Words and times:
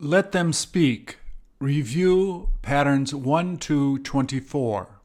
Let 0.00 0.30
them 0.30 0.52
speak. 0.52 1.18
Review 1.58 2.50
patterns 2.62 3.12
1 3.12 3.56
to 3.56 3.98
24. 3.98 5.00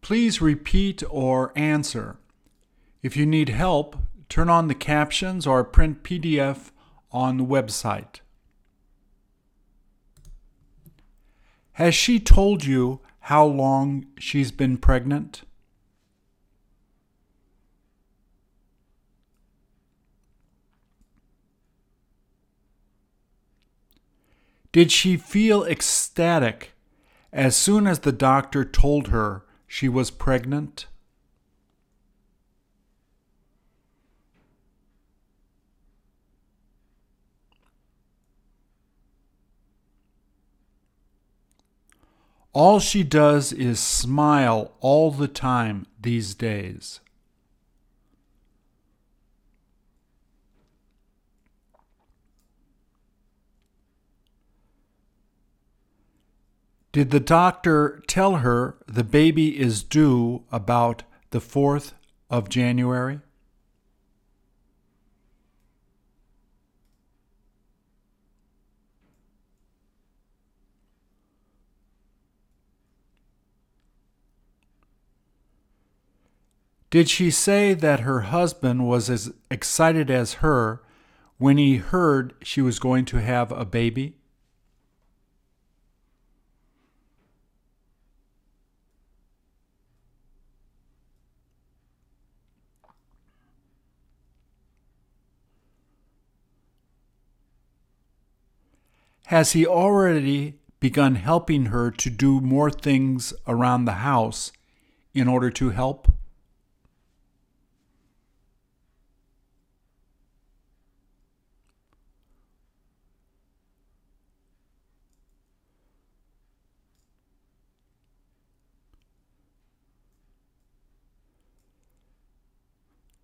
Please 0.00 0.40
repeat 0.40 1.02
or 1.10 1.52
answer. 1.54 2.16
If 3.02 3.18
you 3.18 3.26
need 3.26 3.50
help, 3.50 3.94
turn 4.30 4.48
on 4.48 4.68
the 4.68 4.74
captions 4.74 5.46
or 5.46 5.62
print 5.64 6.02
PDF 6.02 6.70
on 7.12 7.36
the 7.36 7.44
website. 7.44 8.20
Has 11.72 11.94
she 11.94 12.18
told 12.18 12.64
you 12.64 13.00
how 13.20 13.44
long 13.44 14.06
she's 14.18 14.50
been 14.50 14.76
pregnant? 14.78 15.42
Did 24.72 24.92
she 24.92 25.16
feel 25.16 25.64
ecstatic 25.64 26.72
as 27.32 27.56
soon 27.56 27.86
as 27.86 28.00
the 28.00 28.12
doctor 28.12 28.64
told 28.64 29.08
her 29.08 29.44
she 29.66 29.88
was 29.88 30.10
pregnant? 30.10 30.86
All 42.52 42.80
she 42.80 43.04
does 43.04 43.52
is 43.52 43.78
smile 43.78 44.72
all 44.80 45.10
the 45.12 45.28
time 45.28 45.86
these 46.00 46.34
days. 46.34 47.00
Did 56.92 57.10
the 57.12 57.20
doctor 57.20 58.02
tell 58.08 58.36
her 58.36 58.76
the 58.88 59.04
baby 59.04 59.60
is 59.60 59.84
due 59.84 60.42
about 60.50 61.04
the 61.30 61.38
4th 61.38 61.92
of 62.28 62.48
January? 62.48 63.20
Did 76.90 77.08
she 77.08 77.30
say 77.30 77.72
that 77.72 78.00
her 78.00 78.22
husband 78.22 78.88
was 78.88 79.08
as 79.08 79.32
excited 79.48 80.10
as 80.10 80.34
her 80.34 80.82
when 81.38 81.56
he 81.56 81.76
heard 81.76 82.34
she 82.42 82.60
was 82.60 82.80
going 82.80 83.04
to 83.06 83.20
have 83.20 83.52
a 83.52 83.64
baby? 83.64 84.16
Has 99.26 99.52
he 99.52 99.64
already 99.64 100.58
begun 100.80 101.14
helping 101.14 101.66
her 101.66 101.92
to 101.92 102.10
do 102.10 102.40
more 102.40 102.68
things 102.68 103.32
around 103.46 103.84
the 103.84 104.02
house 104.02 104.50
in 105.14 105.28
order 105.28 105.50
to 105.50 105.70
help? 105.70 106.12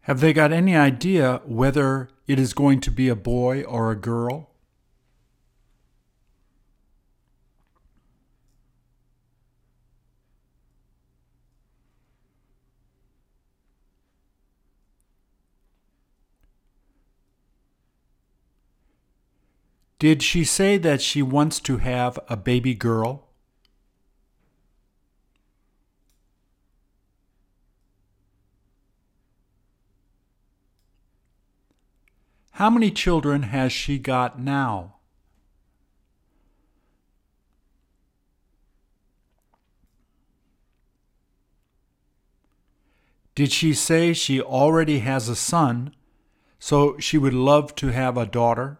Have 0.07 0.21
they 0.21 0.33
got 0.33 0.53
any 0.53 0.77
idea 0.77 1.41
whether 1.45 2.09
it 2.29 2.39
is 2.39 2.55
going 2.55 2.81
to 2.83 2.93
be 2.93 3.09
a 3.09 3.17
boy 3.17 3.65
or 3.65 3.91
a 3.91 3.97
girl? 3.97 4.51
Did 19.99 20.23
she 20.23 20.45
say 20.45 20.79
that 20.79 21.03
she 21.03 21.21
wants 21.21 21.59
to 21.59 21.79
have 21.79 22.17
a 22.29 22.37
baby 22.37 22.77
girl? 22.77 23.26
How 32.57 32.71
many 32.71 32.91
children 32.91 33.43
has 33.43 33.71
she 33.71 33.99
got 33.99 34.41
now? 34.41 34.95
Did 43.35 43.53
she 43.53 43.75
say 43.75 44.15
she 44.15 44.41
already 44.41 45.01
has 45.01 45.29
a 45.29 45.37
son, 45.37 45.95
so 46.59 46.97
she 46.99 47.19
would 47.19 47.35
love 47.35 47.75
to 47.75 47.89
have 47.89 48.17
a 48.17 48.25
daughter? 48.25 48.79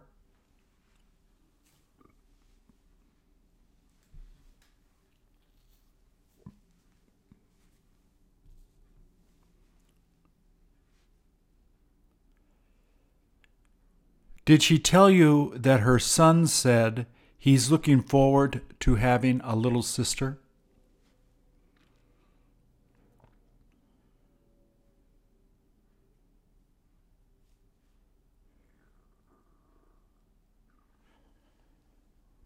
Did 14.47 14.63
she 14.63 14.79
tell 14.79 15.09
you 15.09 15.51
that 15.57 15.81
her 15.81 15.99
son 15.99 16.47
said 16.47 17.05
he's 17.37 17.69
looking 17.69 18.01
forward 18.01 18.61
to 18.79 18.95
having 18.95 19.41
a 19.43 19.57
little 19.57 19.83
sister? 19.83 20.39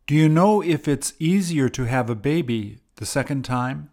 Do 0.08 0.16
you 0.16 0.28
know 0.28 0.64
if 0.64 0.88
it's 0.88 1.14
easier 1.20 1.70
to 1.70 1.84
have 1.84 2.10
a 2.10 2.16
baby 2.16 2.80
the 2.96 3.06
second 3.06 3.46
time? 3.46 3.92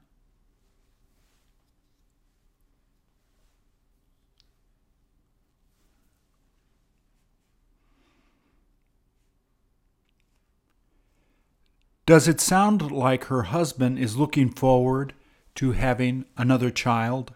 Does 12.09 12.27
it 12.27 12.41
sound 12.41 12.91
like 12.91 13.25
her 13.25 13.43
husband 13.43 13.99
is 13.99 14.17
looking 14.17 14.49
forward 14.49 15.13
to 15.57 15.73
having 15.73 16.25
another 16.39 16.71
child? 16.71 17.35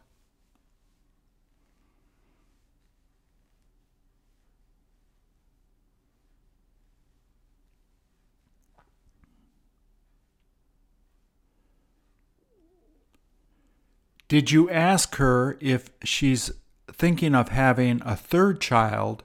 Did 14.26 14.50
you 14.50 14.70
ask 14.70 15.17
her 15.17 15.58
if 15.61 15.91
she's 16.02 16.50
thinking 16.91 17.35
of 17.35 17.50
having 17.50 18.00
a 18.06 18.17
third 18.17 18.62
child 18.62 19.23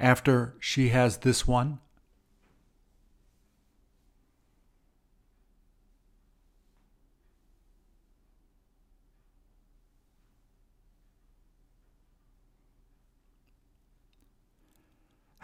after 0.00 0.56
she 0.58 0.88
has 0.88 1.18
this 1.18 1.46
one? 1.46 1.78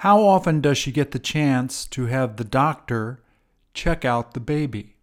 How 0.02 0.22
often 0.22 0.60
does 0.60 0.78
she 0.78 0.92
get 0.92 1.10
the 1.10 1.18
chance 1.18 1.84
to 1.86 2.06
have 2.06 2.36
the 2.36 2.44
doctor 2.44 3.20
check 3.74 4.04
out 4.04 4.32
the 4.32 4.38
baby? 4.38 4.94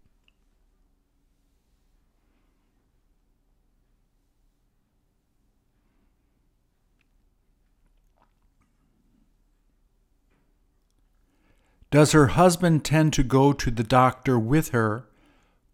Does 11.90 12.12
her 12.12 12.28
husband 12.28 12.82
tend 12.82 13.12
to 13.12 13.22
go 13.22 13.52
to 13.52 13.70
the 13.70 13.84
doctor 13.84 14.38
with 14.38 14.70
her 14.70 15.04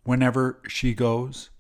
whenever 0.03 0.59
she 0.67 0.95
goes? 0.95 1.52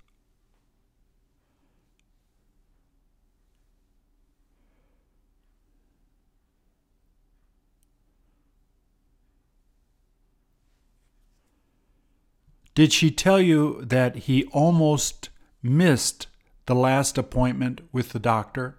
Did 12.74 12.92
she 12.92 13.10
tell 13.10 13.40
you 13.40 13.84
that 13.84 14.16
he 14.16 14.44
almost 14.46 15.28
missed 15.62 16.26
the 16.66 16.74
last 16.74 17.18
appointment 17.18 17.82
with 17.92 18.10
the 18.10 18.18
doctor? 18.18 18.78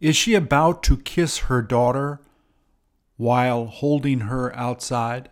Is 0.00 0.16
she 0.16 0.34
about 0.34 0.82
to 0.84 0.96
kiss 0.96 1.38
her 1.38 1.60
daughter 1.60 2.20
while 3.16 3.66
holding 3.66 4.20
her 4.20 4.54
outside? 4.56 5.28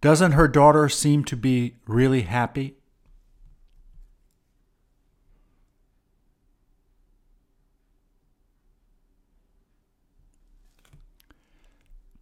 Doesn't 0.00 0.32
her 0.32 0.46
daughter 0.46 0.88
seem 0.88 1.24
to 1.24 1.36
be 1.36 1.76
really 1.86 2.22
happy? 2.22 2.76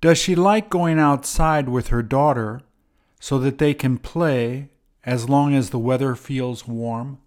Does 0.00 0.18
she 0.18 0.34
like 0.34 0.70
going 0.70 0.98
outside 0.98 1.68
with 1.68 1.88
her 1.88 2.02
daughter 2.02 2.60
so 3.18 3.38
that 3.38 3.58
they 3.58 3.74
can 3.74 3.98
play 3.98 4.70
as 5.04 5.28
long 5.28 5.54
as 5.54 5.70
the 5.70 5.78
weather 5.78 6.14
feels 6.14 6.66
warm? 6.66 7.18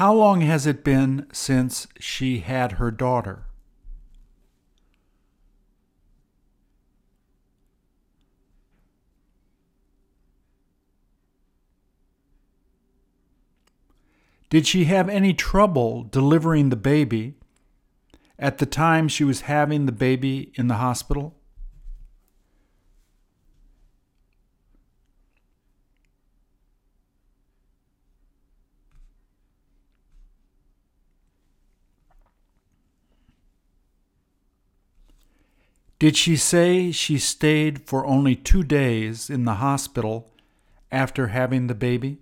How 0.00 0.14
long 0.14 0.40
has 0.40 0.66
it 0.66 0.82
been 0.82 1.26
since 1.30 1.86
she 1.98 2.38
had 2.38 2.72
her 2.80 2.90
daughter? 2.90 3.44
Did 14.48 14.66
she 14.66 14.86
have 14.86 15.10
any 15.10 15.34
trouble 15.34 16.04
delivering 16.04 16.70
the 16.70 16.76
baby 16.76 17.34
at 18.38 18.56
the 18.56 18.64
time 18.64 19.06
she 19.06 19.22
was 19.22 19.42
having 19.42 19.84
the 19.84 19.92
baby 19.92 20.50
in 20.54 20.68
the 20.68 20.76
hospital? 20.76 21.39
Did 36.00 36.16
she 36.16 36.34
say 36.36 36.92
she 36.92 37.18
stayed 37.18 37.82
for 37.82 38.06
only 38.06 38.34
two 38.34 38.62
days 38.62 39.28
in 39.28 39.44
the 39.44 39.56
hospital 39.56 40.32
after 40.90 41.26
having 41.26 41.66
the 41.66 41.74
baby? 41.74 42.16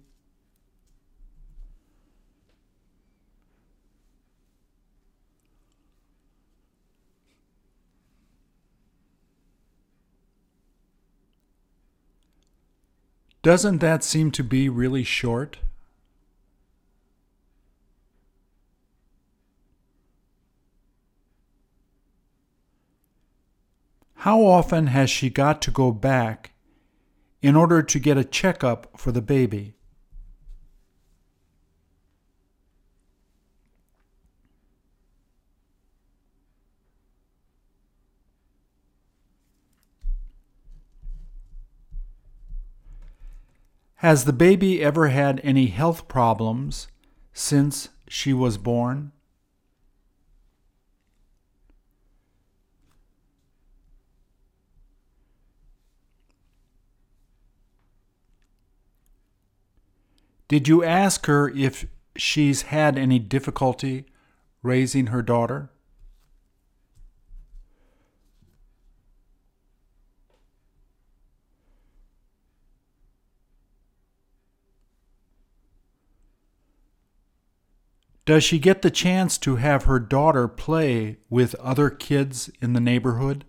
Doesn't 13.43 13.79
that 13.79 14.03
seem 14.03 14.33
to 14.33 14.43
be 14.43 14.69
really 14.69 15.05
short? 15.05 15.59
How 24.23 24.44
often 24.44 24.88
has 24.88 25.11
she 25.11 25.31
got 25.31 25.62
to 25.62 25.70
go 25.70 25.93
back 25.93 26.50
in 27.41 27.55
order 27.55 27.85
to 27.85 27.99
get 28.00 28.19
a 28.19 28.25
checkup 28.25 28.99
for 28.99 29.12
the 29.12 29.23
baby? 29.23 29.76
Has 43.99 44.25
the 44.25 44.32
baby 44.32 44.82
ever 44.82 45.09
had 45.09 45.41
any 45.44 45.67
health 45.67 46.09
problems 46.09 46.88
since 47.32 47.91
she 48.09 48.32
was 48.32 48.59
born? 48.59 49.12
Did 60.49 60.67
you 60.67 60.83
ask 60.83 61.27
her 61.27 61.50
if 61.50 61.87
she's 62.17 62.62
had 62.62 62.97
any 62.97 63.19
difficulty 63.19 64.06
raising 64.62 65.09
her 65.09 65.21
daughter? 65.21 65.71
Does 78.25 78.45
she 78.45 78.59
get 78.59 78.83
the 78.83 78.91
chance 78.91 79.39
to 79.39 79.56
have 79.56 79.85
her 79.85 79.99
daughter 79.99 80.49
play 80.49 81.17
with 81.31 81.55
other 81.56 81.89
kids 81.89 82.50
in 82.61 82.75
the 82.75 82.81
neighborhood? 82.81 83.47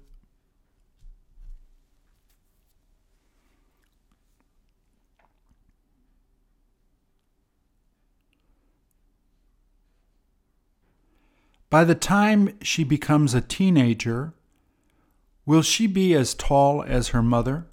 By 11.69 11.83
the 11.83 11.95
time 11.95 12.57
she 12.63 12.83
becomes 12.83 13.33
a 13.35 13.41
teenager, 13.41 14.33
will 15.45 15.61
she 15.61 15.85
be 15.85 16.15
as 16.15 16.33
tall 16.33 16.83
as 16.83 17.09
her 17.09 17.21
mother? 17.21 17.67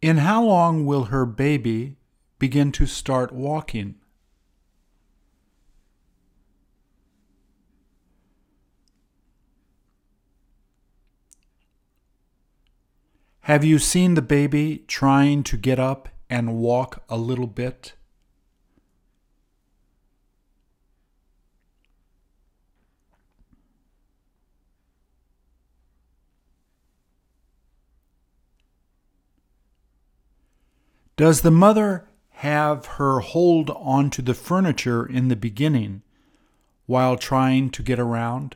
In 0.00 0.16
how 0.16 0.42
long 0.42 0.84
will 0.84 1.04
her 1.04 1.24
baby 1.24 1.96
begin 2.38 2.72
to 2.72 2.86
start 2.86 3.32
walking? 3.32 4.01
Have 13.46 13.64
you 13.64 13.80
seen 13.80 14.14
the 14.14 14.22
baby 14.22 14.84
trying 14.86 15.42
to 15.44 15.56
get 15.56 15.80
up 15.80 16.08
and 16.30 16.58
walk 16.58 17.02
a 17.08 17.16
little 17.16 17.48
bit? 17.48 17.94
Does 31.16 31.40
the 31.40 31.50
mother 31.50 32.08
have 32.30 32.86
her 32.86 33.18
hold 33.18 33.70
onto 33.70 34.22
the 34.22 34.34
furniture 34.34 35.04
in 35.04 35.26
the 35.26 35.36
beginning 35.36 36.02
while 36.86 37.16
trying 37.16 37.70
to 37.70 37.82
get 37.82 37.98
around? 37.98 38.54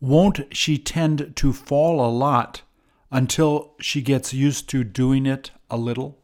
Won't 0.00 0.56
she 0.56 0.78
tend 0.78 1.32
to 1.36 1.52
fall 1.52 2.04
a 2.04 2.10
lot 2.10 2.62
until 3.10 3.74
she 3.80 4.00
gets 4.00 4.32
used 4.32 4.68
to 4.70 4.84
doing 4.84 5.26
it 5.26 5.50
a 5.70 5.76
little? 5.76 6.18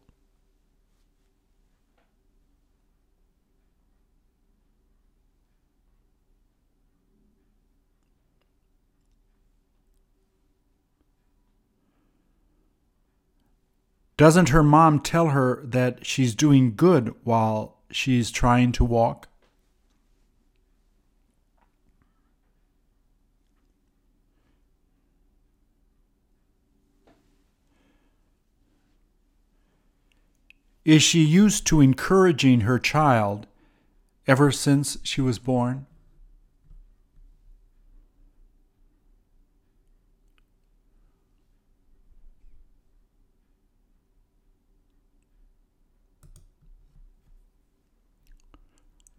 Doesn't 14.16 14.50
her 14.50 14.62
mom 14.62 15.00
tell 15.00 15.30
her 15.30 15.60
that 15.66 16.06
she's 16.06 16.36
doing 16.36 16.76
good 16.76 17.12
while 17.24 17.78
she's 17.90 18.30
trying 18.30 18.70
to 18.72 18.84
walk? 18.84 19.28
Is 30.84 31.02
she 31.02 31.22
used 31.22 31.66
to 31.68 31.80
encouraging 31.80 32.60
her 32.62 32.78
child 32.78 33.46
ever 34.26 34.52
since 34.52 34.98
she 35.02 35.20
was 35.22 35.38
born? 35.38 35.86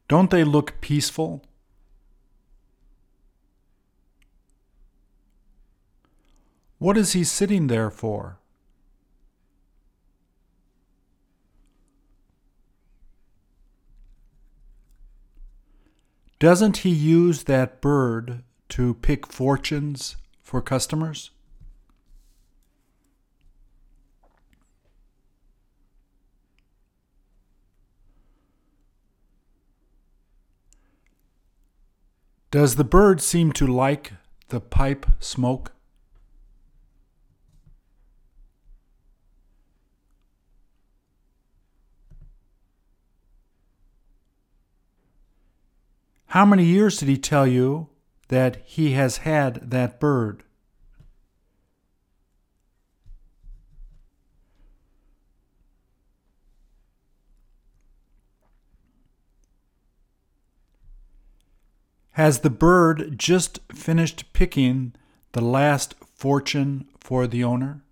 Don't 0.08 0.30
they 0.30 0.44
look 0.44 0.80
peaceful? 0.82 1.44
What 6.78 6.96
is 6.96 7.14
he 7.14 7.24
sitting 7.24 7.66
there 7.68 7.90
for? 7.90 8.38
Doesn't 16.46 16.78
he 16.86 16.92
use 16.92 17.46
that 17.46 17.82
bird 17.82 18.44
to 18.70 18.94
pick 18.94 19.26
fortunes 19.26 20.16
for 20.44 20.62
customers? 20.62 21.32
Does 32.52 32.76
the 32.76 32.84
bird 32.84 33.22
seem 33.22 33.52
to 33.54 33.66
like 33.66 34.14
the 34.50 34.62
pipe 34.62 35.08
smoke? 35.20 35.75
How 46.36 46.44
many 46.44 46.66
years 46.66 46.98
did 46.98 47.08
he 47.08 47.16
tell 47.16 47.48
you 47.48 47.88
that 48.28 48.58
he 48.66 48.92
has 48.92 49.20
had 49.20 49.72
that 49.72 50.02
bird? 50.02 50.44
Has 62.12 62.40
the 62.40 62.50
bird 62.50 63.18
just 63.18 63.62
finished 63.72 64.34
picking 64.34 64.94
the 65.32 65.40
last 65.40 65.96
fortune 66.18 66.90
for 67.00 67.28
the 67.28 67.46
owner? 67.46 67.85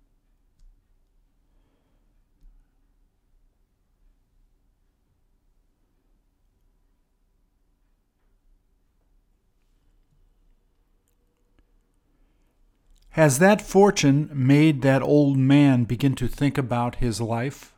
Has 13.14 13.38
that 13.38 13.62
fortune 13.62 14.28
made 14.34 14.82
that 14.82 15.00
old 15.00 15.38
man 15.38 15.84
begin 15.84 16.16
to 16.16 16.26
think 16.26 16.58
about 16.58 16.96
his 16.96 17.20
life? 17.20 17.72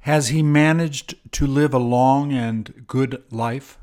Has 0.00 0.28
he 0.28 0.42
managed 0.42 1.14
to 1.32 1.46
live 1.46 1.72
a 1.72 1.78
long 1.78 2.34
and 2.34 2.84
good 2.86 3.24
life? 3.30 3.78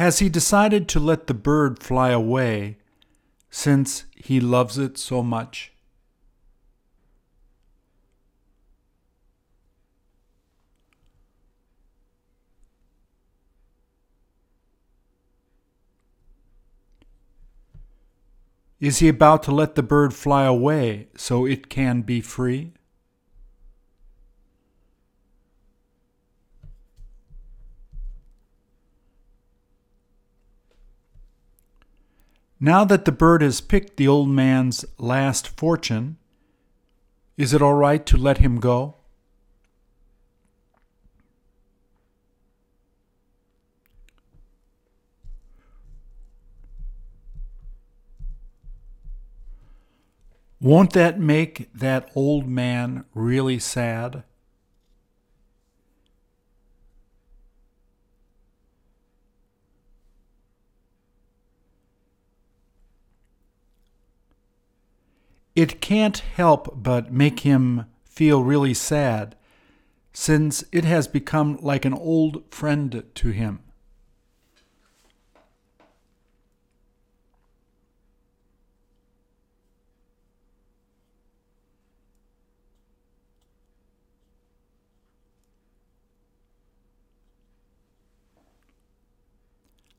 Has 0.00 0.20
he 0.20 0.30
decided 0.30 0.88
to 0.88 0.98
let 0.98 1.26
the 1.26 1.34
bird 1.34 1.82
fly 1.82 2.08
away 2.08 2.78
since 3.50 4.04
he 4.16 4.40
loves 4.40 4.78
it 4.78 4.96
so 4.96 5.22
much? 5.22 5.74
Is 18.80 19.00
he 19.00 19.08
about 19.08 19.42
to 19.42 19.52
let 19.52 19.74
the 19.74 19.82
bird 19.82 20.14
fly 20.14 20.44
away 20.44 21.08
so 21.14 21.44
it 21.44 21.68
can 21.68 22.00
be 22.00 22.22
free? 22.22 22.72
Now 32.62 32.84
that 32.84 33.06
the 33.06 33.12
bird 33.12 33.40
has 33.40 33.62
picked 33.62 33.96
the 33.96 34.06
old 34.06 34.28
man's 34.28 34.84
last 34.98 35.48
fortune, 35.48 36.18
is 37.38 37.54
it 37.54 37.62
all 37.62 37.72
right 37.72 38.04
to 38.04 38.18
let 38.18 38.36
him 38.36 38.60
go? 38.60 38.96
Won't 50.60 50.92
that 50.92 51.18
make 51.18 51.72
that 51.72 52.10
old 52.14 52.46
man 52.46 53.06
really 53.14 53.58
sad? 53.58 54.24
It 65.56 65.80
can't 65.80 66.18
help 66.18 66.82
but 66.82 67.12
make 67.12 67.40
him 67.40 67.86
feel 68.04 68.42
really 68.42 68.74
sad, 68.74 69.36
since 70.12 70.64
it 70.72 70.84
has 70.84 71.08
become 71.08 71.58
like 71.60 71.84
an 71.84 71.94
old 71.94 72.42
friend 72.50 73.04
to 73.14 73.30
him. 73.30 73.60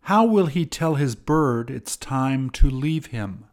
How 0.05 0.25
will 0.25 0.47
he 0.47 0.65
tell 0.65 0.95
his 0.95 1.15
bird 1.15 1.69
it's 1.69 1.95
time 1.95 2.49
to 2.51 2.69
leave 2.69 3.07
him? 3.07 3.45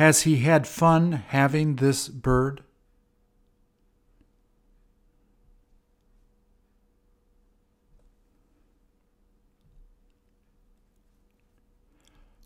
Has 0.00 0.22
he 0.22 0.36
had 0.36 0.66
fun 0.66 1.12
having 1.12 1.76
this 1.76 2.08
bird? 2.08 2.62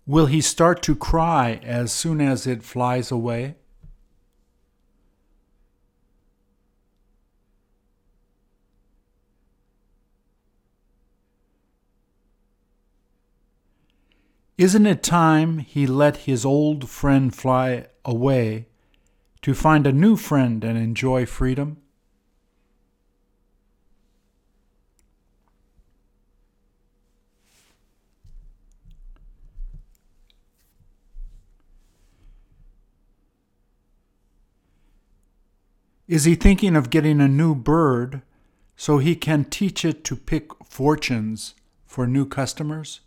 Will 0.04 0.26
he 0.26 0.40
start 0.40 0.82
to 0.82 0.96
cry 0.96 1.60
as 1.62 1.92
soon 1.92 2.20
as 2.20 2.44
it 2.44 2.64
flies 2.64 3.12
away? 3.12 3.54
Isn't 14.56 14.86
it 14.86 15.02
time 15.02 15.58
he 15.58 15.84
let 15.84 16.28
his 16.28 16.44
old 16.44 16.88
friend 16.88 17.34
fly 17.34 17.86
away 18.04 18.68
to 19.42 19.52
find 19.52 19.84
a 19.84 19.92
new 19.92 20.16
friend 20.16 20.62
and 20.62 20.78
enjoy 20.78 21.26
freedom? 21.26 21.78
Is 36.06 36.24
he 36.24 36.36
thinking 36.36 36.76
of 36.76 36.90
getting 36.90 37.20
a 37.20 37.26
new 37.26 37.56
bird 37.56 38.22
so 38.76 38.98
he 38.98 39.16
can 39.16 39.46
teach 39.46 39.84
it 39.84 40.04
to 40.04 40.14
pick 40.14 40.54
fortunes 40.62 41.54
for 41.86 42.06
new 42.06 42.24
customers? 42.24 43.00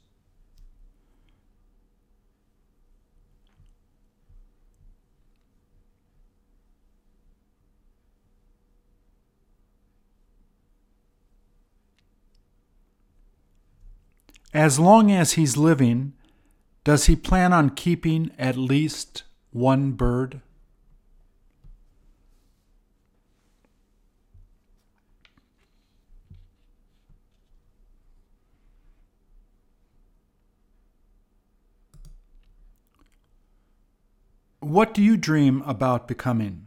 As 14.54 14.80
long 14.80 15.12
as 15.12 15.34
he's 15.34 15.58
living, 15.58 16.14
does 16.84 17.08
he 17.08 17.16
plan 17.16 17.52
on 17.52 17.72
keeping 17.72 18.32
at 18.40 18.56
least 18.56 19.24
one 19.52 19.92
bird? 19.92 20.42
What 34.60 34.94
do 34.94 35.02
you 35.02 35.18
dream 35.18 35.62
about 35.64 36.08
becoming? 36.08 36.67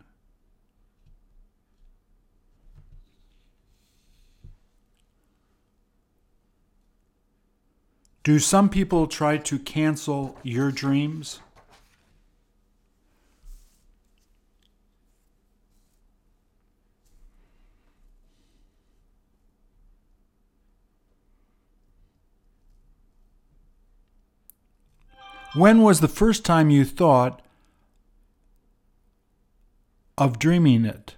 Do 8.23 8.39
some 8.39 8.69
people 8.69 9.07
try 9.07 9.39
to 9.39 9.59
cancel 9.59 10.39
your 10.43 10.71
dreams? 10.71 11.41
When 25.55 25.83
was 25.83 26.01
the 26.01 26.07
first 26.07 26.45
time 26.45 26.71
you 26.71 26.85
thought 26.85 27.41
of 30.17 30.39
dreaming 30.39 30.85
it? 30.85 31.17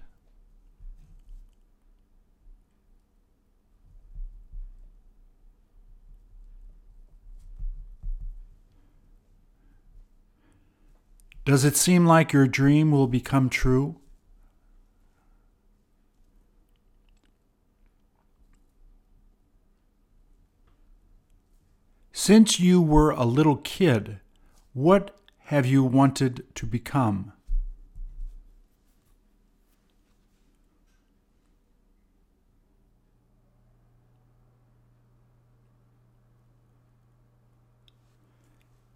Does 11.45 11.65
it 11.65 11.77
seem 11.77 12.07
like 12.07 12.33
your 12.33 12.47
dream 12.47 12.93
will 12.93 13.09
become 13.09 13.49
true? 13.49 13.97
Since 22.13 22.61
you 22.61 22.81
were 22.81 23.11
a 23.11 23.25
little 23.25 23.57
kid, 23.57 24.21
what 24.73 25.17
have 25.47 25.67
you 25.67 25.83
wanted 25.83 26.45
to 26.55 26.67
become? 26.67 27.33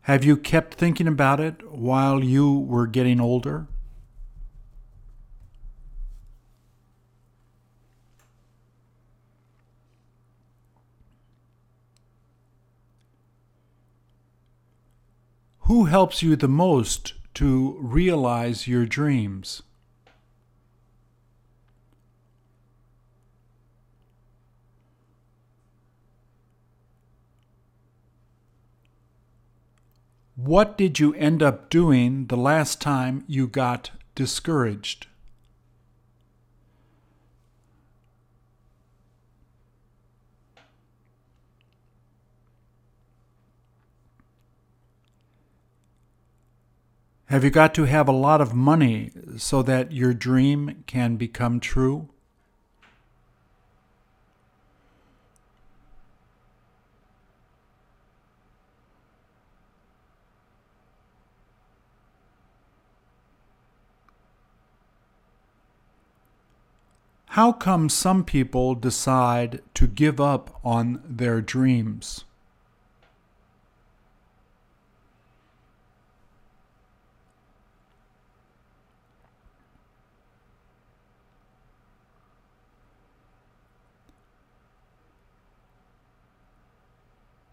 Have 0.07 0.25
you 0.25 0.37
kept 0.37 0.75
thinking 0.75 1.09
about 1.09 1.40
it 1.40 1.69
while 1.69 2.23
you 2.23 2.61
were 2.61 2.87
getting 2.87 3.21
older? 3.21 3.66
Who 15.62 15.87
helps 15.87 16.23
you 16.23 16.37
the 16.37 16.47
most 16.47 17.14
to 17.35 17.77
realize 17.81 18.69
your 18.69 18.87
dreams? 18.87 19.64
What 30.37 30.77
did 30.77 30.99
you 30.99 31.14
end 31.14 31.42
up 31.42 31.70
doing 31.70 32.27
the 32.27 32.37
last 32.37 32.79
time 32.79 33.25
you 33.27 33.49
got 33.49 33.92
discouraged? 34.14 35.07
Have 47.27 47.42
you 47.42 47.51
got 47.51 47.75
to 47.75 47.85
have 47.85 48.07
a 48.07 48.12
lot 48.12 48.42
of 48.42 48.53
money 48.53 49.12
so 49.38 49.62
that 49.62 49.90
your 49.90 50.12
dream 50.12 50.85
can 50.87 51.16
become 51.16 51.61
true? 51.61 52.11
How 67.37 67.53
come 67.53 67.90
some 67.90 68.25
people 68.25 68.75
decide 68.75 69.61
to 69.75 69.87
give 69.87 70.18
up 70.18 70.59
on 70.64 71.03
their 71.07 71.42
dreams? 71.42 72.25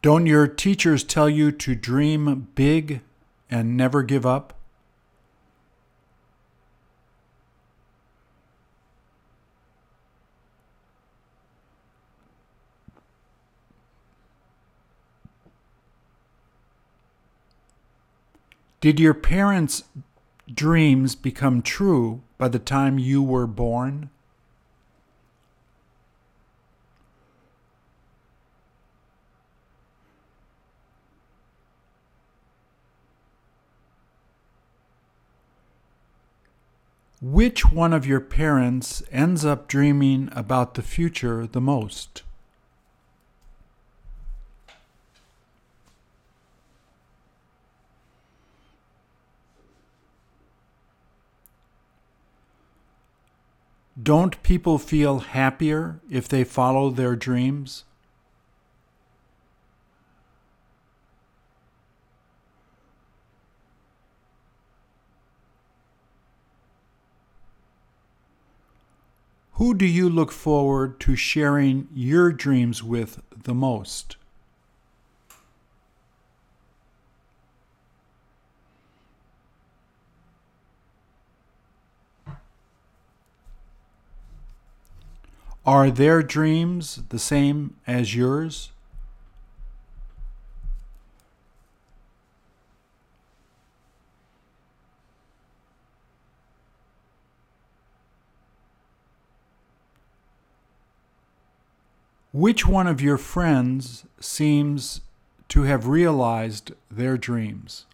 Don't 0.02 0.26
your 0.26 0.48
teachers 0.48 1.04
tell 1.04 1.28
you 1.28 1.52
to 1.52 1.76
dream 1.76 2.48
big 2.56 3.02
and 3.52 3.76
never 3.76 4.02
give 4.02 4.26
up? 4.26 4.54
Did 18.84 19.00
your 19.00 19.14
parents' 19.14 19.86
dreams 20.54 21.16
become 21.16 21.62
true 21.62 22.22
by 22.38 22.50
the 22.50 22.60
time 22.60 23.00
you 23.00 23.24
were 23.24 23.48
born? 23.48 24.10
Which 37.22 37.72
one 37.72 37.94
of 37.94 38.06
your 38.06 38.20
parents 38.20 39.02
ends 39.14 39.46
up 39.46 39.70
dreaming 39.70 40.28
about 40.34 40.74
the 40.74 40.82
future 40.82 41.48
the 41.48 41.62
most? 41.62 42.24
Don't 54.02 54.42
people 54.42 54.80
feel 54.80 55.20
happier 55.20 56.02
if 56.10 56.28
they 56.28 56.44
follow 56.44 56.90
their 56.90 57.16
dreams? 57.16 57.84
Who 69.58 69.76
do 69.76 69.86
you 69.86 70.10
look 70.10 70.32
forward 70.32 71.00
to 71.02 71.16
sharing 71.16 71.88
your 71.94 72.32
dreams 72.32 72.82
with 72.82 73.22
the 73.44 73.54
most? 73.54 74.18
Are 85.66 85.90
their 85.90 86.22
dreams 86.22 87.04
the 87.08 87.20
same 87.20 87.78
as 87.88 88.14
yours? 88.14 88.72
Which 102.34 102.66
one 102.66 102.88
of 102.88 103.00
your 103.00 103.18
friends 103.18 104.06
seems 104.20 105.00
to 105.50 105.62
have 105.62 105.88
realized 105.88 106.74
their 106.92 107.16
dreams? 107.16 107.86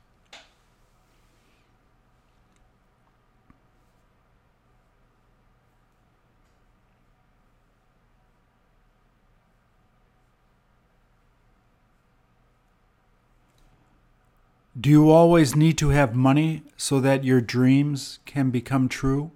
Do 14.80 14.89
you 14.89 15.10
always 15.10 15.58
need 15.58 15.78
to 15.80 15.89
have 15.89 16.15
money 16.15 16.63
so 16.78 17.02
that 17.02 17.26
your 17.26 17.42
dreams 17.42 18.20
can 18.26 18.50
become 18.50 18.88
true? 18.88 19.32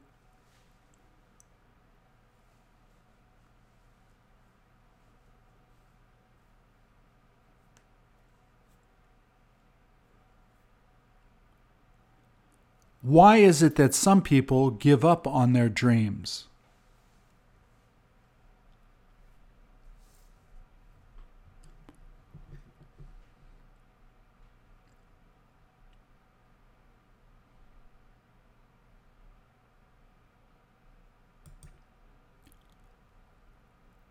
Why 13.01 13.37
is 13.37 13.61
it 13.61 13.75
that 13.75 13.93
some 13.93 14.21
people 14.21 14.71
give 14.71 15.03
up 15.03 15.27
on 15.27 15.51
their 15.51 15.67
dreams? 15.67 16.45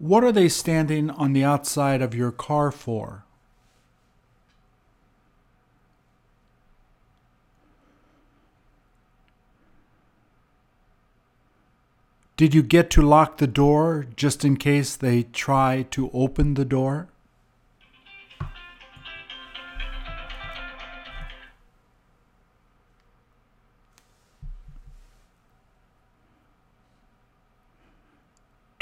What 0.02 0.24
are 0.24 0.32
they 0.32 0.48
standing 0.48 1.10
on 1.10 1.32
the 1.32 1.44
outside 1.44 2.02
of 2.02 2.12
your 2.12 2.32
car 2.32 2.72
for? 2.72 3.22
Did 12.36 12.52
you 12.52 12.64
get 12.64 12.90
to 12.90 13.00
lock 13.00 13.38
the 13.38 13.46
door 13.46 14.08
just 14.16 14.44
in 14.44 14.56
case 14.56 14.96
they 14.96 15.22
try 15.22 15.86
to 15.92 16.10
open 16.12 16.54
the 16.54 16.64
door? 16.64 17.11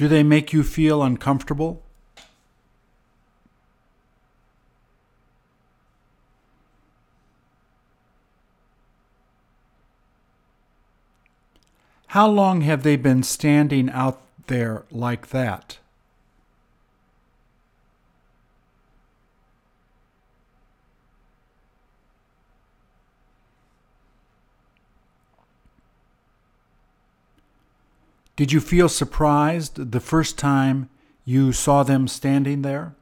Do 0.00 0.08
they 0.08 0.22
make 0.22 0.54
you 0.54 0.62
feel 0.62 1.02
uncomfortable? 1.02 1.82
How 12.06 12.26
long 12.26 12.62
have 12.62 12.82
they 12.82 12.96
been 12.96 13.22
standing 13.22 13.90
out 13.90 14.22
there 14.46 14.84
like 14.90 15.28
that? 15.32 15.76
Did 28.40 28.52
you 28.52 28.60
feel 28.60 28.88
surprised 28.88 29.92
the 29.92 30.00
first 30.00 30.38
time 30.38 30.88
you 31.26 31.52
saw 31.52 31.82
them 31.82 32.08
standing 32.08 32.62
there? 32.62 32.94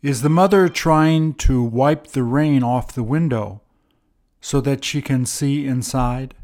Is 0.00 0.22
the 0.22 0.30
mother 0.30 0.70
trying 0.70 1.34
to 1.34 1.62
wipe 1.62 2.06
the 2.06 2.22
rain 2.22 2.62
off 2.62 2.94
the 2.94 3.02
window 3.02 3.60
so 4.40 4.62
that 4.62 4.82
she 4.82 5.02
can 5.02 5.26
see 5.26 5.66
inside? 5.66 6.34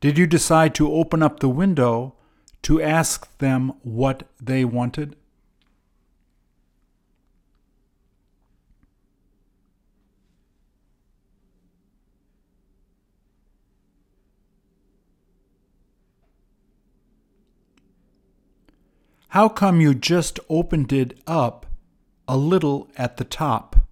Did 0.00 0.16
you 0.16 0.28
decide 0.28 0.76
to 0.76 0.92
open 0.92 1.24
up 1.24 1.40
the 1.40 1.48
window 1.48 2.14
to 2.62 2.80
ask 2.80 3.36
them 3.38 3.72
what 3.82 4.28
they 4.40 4.64
wanted? 4.64 5.16
How 19.32 19.48
come 19.48 19.80
you 19.80 19.94
just 19.94 20.38
opened 20.48 20.92
it 20.92 21.18
up 21.26 21.66
a 22.26 22.36
little 22.36 22.88
at 22.96 23.16
the 23.16 23.24
top? 23.24 23.87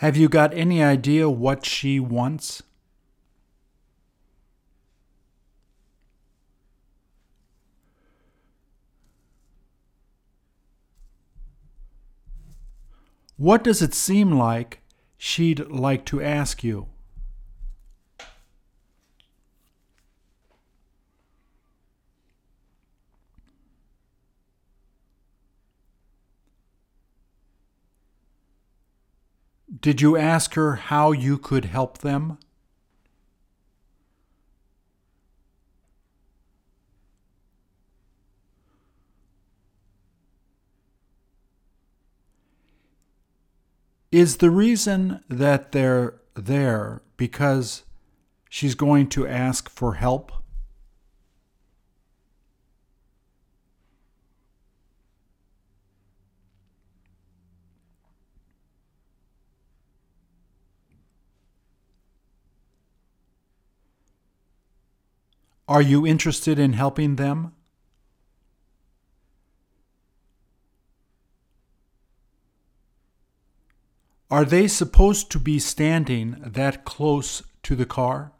Have 0.00 0.16
you 0.16 0.30
got 0.30 0.54
any 0.54 0.82
idea 0.82 1.28
what 1.28 1.66
she 1.66 2.00
wants? 2.00 2.62
What 13.36 13.62
does 13.62 13.82
it 13.82 13.92
seem 13.92 14.32
like 14.32 14.80
she'd 15.18 15.68
like 15.68 16.06
to 16.06 16.22
ask 16.22 16.64
you? 16.64 16.88
Did 29.80 30.02
you 30.02 30.16
ask 30.16 30.54
her 30.54 30.74
how 30.76 31.12
you 31.12 31.38
could 31.38 31.64
help 31.66 31.98
them? 31.98 32.36
Is 44.12 44.38
the 44.38 44.50
reason 44.50 45.22
that 45.28 45.72
they're 45.72 46.20
there 46.34 47.00
because 47.16 47.84
she's 48.48 48.74
going 48.74 49.08
to 49.10 49.26
ask 49.26 49.70
for 49.70 49.94
help? 49.94 50.32
Are 65.70 65.80
you 65.80 66.04
interested 66.04 66.58
in 66.58 66.72
helping 66.72 67.14
them? 67.14 67.52
Are 74.28 74.44
they 74.44 74.66
supposed 74.66 75.30
to 75.30 75.38
be 75.38 75.60
standing 75.60 76.42
that 76.44 76.84
close 76.84 77.44
to 77.62 77.76
the 77.76 77.86
car? 77.86 78.32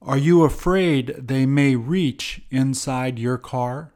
Are 0.00 0.18
you 0.18 0.44
afraid 0.44 1.16
they 1.18 1.46
may 1.46 1.74
reach 1.74 2.42
inside 2.52 3.18
your 3.18 3.38
car? 3.38 3.93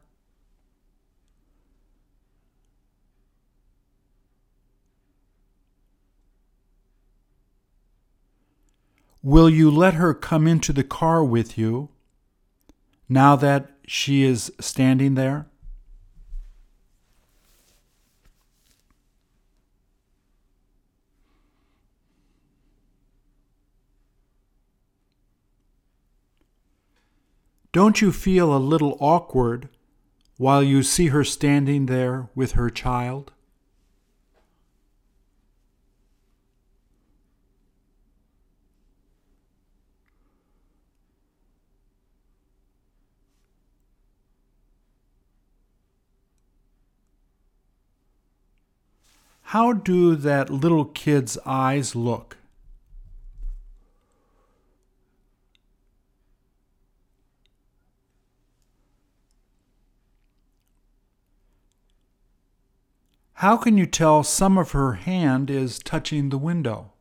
Will 9.21 9.49
you 9.49 9.69
let 9.69 9.95
her 9.95 10.13
come 10.13 10.47
into 10.47 10.71
the 10.71 10.83
car 10.83 11.23
with 11.23 11.57
you 11.57 11.89
now 13.09 13.35
that 13.35 13.71
she 13.85 14.23
is 14.23 14.51
standing 14.61 15.15
there? 15.15 15.47
Don't 27.71 28.01
you 28.01 28.11
feel 28.11 28.55
a 28.55 28.57
little 28.57 28.97
awkward 28.99 29.69
while 30.37 30.63
you 30.63 30.81
see 30.81 31.07
her 31.07 31.23
standing 31.23 31.85
there 31.85 32.29
with 32.33 32.53
her 32.53 32.69
child? 32.69 33.31
How 49.49 49.73
do 49.73 50.15
that 50.15 50.51
little 50.51 50.85
kid's 50.85 51.35
eyes 51.43 51.95
look? 51.95 52.37
How 63.33 63.57
can 63.57 63.75
you 63.75 63.87
tell 63.87 64.21
some 64.21 64.55
of 64.55 64.73
her 64.73 64.93
hand 64.93 65.49
is 65.49 65.79
touching 65.79 66.29
the 66.29 66.37
window? 66.37 66.91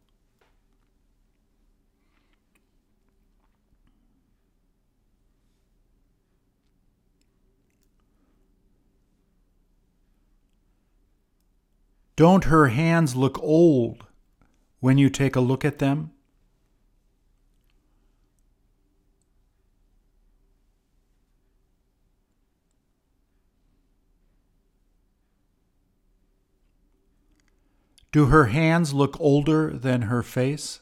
Don't 12.18 12.46
her 12.46 12.66
hands 12.66 13.14
look 13.14 13.40
old 13.40 14.04
when 14.80 14.98
you 14.98 15.08
take 15.08 15.36
a 15.36 15.40
look 15.40 15.64
at 15.64 15.78
them? 15.78 16.10
Do 28.10 28.26
her 28.26 28.46
hands 28.46 28.92
look 28.92 29.16
older 29.20 29.70
than 29.70 30.02
her 30.02 30.24
face? 30.24 30.80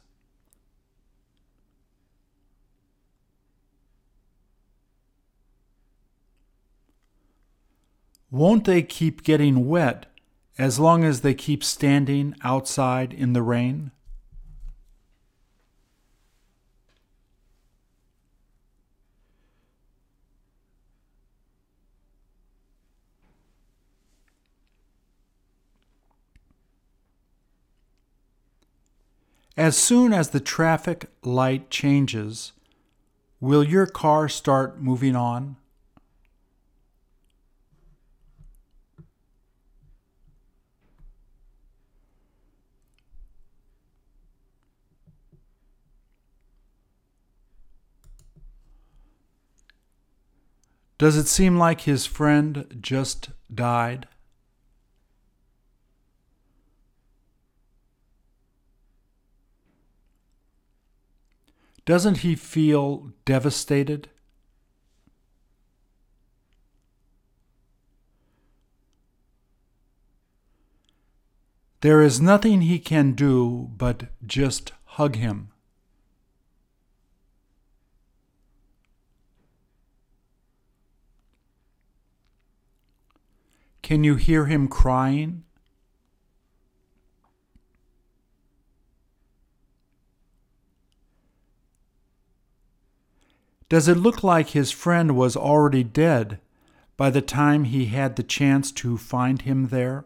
Won't 8.31 8.65
they 8.65 8.81
keep 8.81 9.23
getting 9.23 9.69
wet 9.69 10.07
as 10.59 10.79
long 10.79 11.05
as 11.05 11.21
they 11.21 11.35
keep 11.35 11.63
standing 11.63 12.35
outside 12.43 13.13
in 13.13 13.33
the 13.33 13.43
rain? 13.43 13.91
As 29.59 29.75
soon 29.75 30.13
as 30.13 30.31
the 30.31 30.41
traffic 30.41 31.09
light 31.23 31.71
changes, 31.71 32.53
will 33.41 33.65
your 33.65 33.87
car 33.87 34.29
start 34.29 34.83
moving 34.83 35.17
on? 35.17 35.57
Does 50.99 51.17
it 51.17 51.29
seem 51.29 51.59
like 51.59 51.83
his 51.83 52.07
friend 52.07 52.79
just 52.81 53.31
died? 53.55 54.09
Doesn't 61.85 62.19
he 62.19 62.35
feel 62.35 63.13
devastated? 63.25 64.09
There 71.83 72.03
is 72.03 72.21
nothing 72.21 72.63
he 72.63 72.79
can 72.81 73.13
do 73.13 73.71
but 73.77 74.09
just 74.27 74.73
hug 74.85 75.15
him. 75.17 75.51
Can 83.87 84.03
you 84.03 84.17
hear 84.17 84.47
him 84.47 84.67
crying? 84.67 85.45
Does 93.69 93.87
it 93.87 93.97
look 93.97 94.25
like 94.25 94.49
his 94.49 94.73
friend 94.73 95.15
was 95.17 95.37
already 95.37 95.85
dead 95.85 96.41
by 96.97 97.11
the 97.11 97.23
time 97.23 97.63
he 97.63 97.87
had 97.87 98.17
the 98.17 98.25
chance 98.25 98.73
to 98.73 98.99
find 98.99 99.43
him 99.43 99.69
there? 99.69 100.05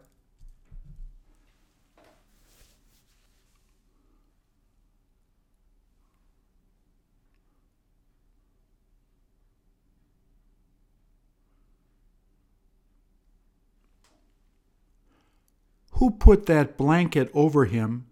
Who 16.00 16.10
put 16.10 16.46
that 16.46 16.78
blanket 16.78 17.30
over 17.34 17.66
him 17.66 18.06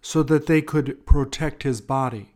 so 0.00 0.22
that 0.22 0.46
they 0.46 0.62
could 0.62 1.04
protect 1.04 1.64
his 1.64 1.80
body? 1.80 2.30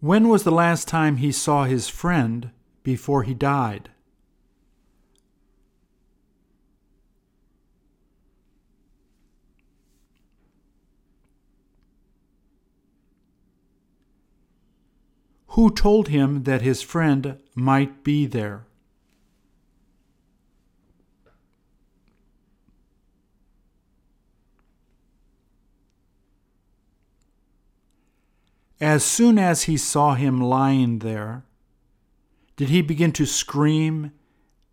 When 0.00 0.28
was 0.28 0.44
the 0.44 0.50
last 0.50 0.86
time 0.86 1.16
he 1.16 1.32
saw 1.32 1.64
his 1.64 1.88
friend 1.88 2.50
before 2.82 3.22
he 3.22 3.32
died? 3.32 3.88
Who 15.58 15.72
told 15.72 16.06
him 16.06 16.44
that 16.44 16.62
his 16.62 16.82
friend 16.82 17.36
might 17.56 18.04
be 18.04 18.26
there? 18.26 18.68
As 28.80 29.02
soon 29.02 29.36
as 29.36 29.64
he 29.64 29.76
saw 29.76 30.14
him 30.14 30.40
lying 30.40 31.00
there, 31.00 31.42
did 32.54 32.68
he 32.68 32.80
begin 32.80 33.10
to 33.14 33.26
scream 33.26 34.12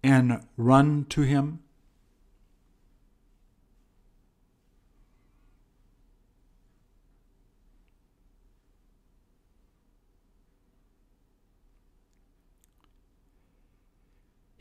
and 0.04 0.46
run 0.56 1.06
to 1.06 1.22
him? 1.22 1.62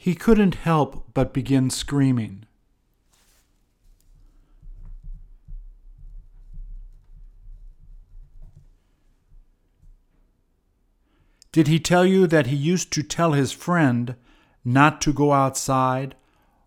He 0.05 0.15
couldn't 0.15 0.57
help 0.57 1.15
but 1.15 1.33
begin 1.33 1.71
screaming. 1.71 2.45
Did 11.53 11.69
he 11.69 11.81
tell 11.81 12.05
you 12.05 12.27
that 12.27 12.49
he 12.49 12.55
used 12.55 12.93
to 12.93 13.03
tell 13.03 13.33
his 13.33 13.53
friend 13.53 14.17
not 14.63 15.01
to 15.01 15.13
go 15.15 15.33
outside 15.33 16.17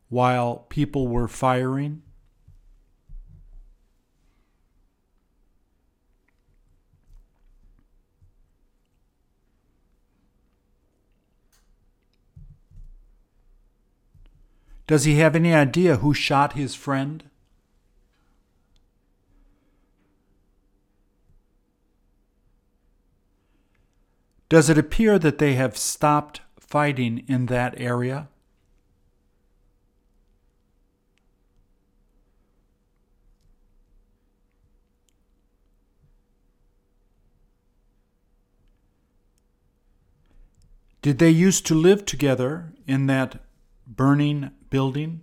while 0.09 0.65
people 0.69 1.07
were 1.07 1.27
firing? 1.27 2.01
Does 14.87 15.03
he 15.03 15.15
have 15.15 15.35
any 15.35 15.53
idea 15.53 15.97
who 15.97 16.13
shot 16.13 16.53
his 16.53 16.73
friend? 16.73 17.25
Does 24.47 24.69
it 24.69 24.77
appear 24.77 25.19
that 25.19 25.39
they 25.39 25.55
have 25.55 25.77
stopped 25.77 26.39
fighting 26.57 27.25
in 27.27 27.47
that 27.47 27.77
area? 27.77 28.29
Did 41.01 41.19
they 41.19 41.29
used 41.29 41.65
to 41.67 41.75
live 41.75 42.05
together 42.05 42.73
in 42.85 43.07
that 43.07 43.41
burning 43.85 44.51
building? 44.69 45.21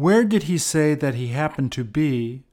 Where 0.00 0.24
did 0.24 0.44
he 0.44 0.56
say 0.56 0.94
that 0.94 1.14
he 1.14 1.26
happened 1.26 1.72
to 1.72 1.84
be 1.84 2.44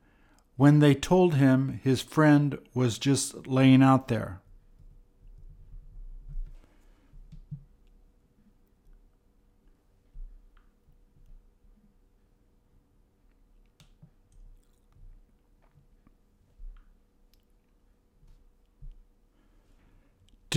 when 0.58 0.80
they 0.80 0.94
told 0.94 1.36
him 1.36 1.80
his 1.82 2.02
friend 2.02 2.58
was 2.74 3.00
just 3.00 3.48
laying 3.48 3.82
out 3.82 4.10
there? 4.10 4.42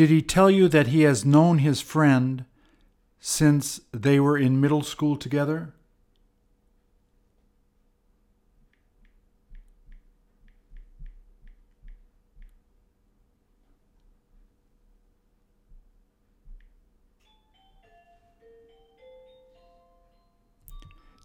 Did 0.01 0.09
he 0.09 0.23
tell 0.23 0.51
you 0.51 0.67
that 0.69 0.87
he 0.87 1.03
has 1.03 1.27
known 1.27 1.59
his 1.59 1.83
friend 1.83 2.47
since 3.19 3.83
they 3.93 4.19
were 4.19 4.39
in 4.39 4.59
middle 4.59 4.83
school 4.83 5.15
together? 5.15 5.75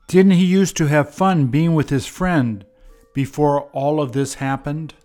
Didn't 0.10 0.34
he 0.34 0.44
used 0.44 0.76
to 0.76 0.88
have 0.88 1.14
fun 1.14 1.48
being 1.48 1.76
with 1.76 1.90
his 1.90 2.08
friend 2.08 2.66
before 3.14 3.70
all 3.72 4.02
of 4.02 4.12
this 4.12 4.34
happened? 4.34 4.96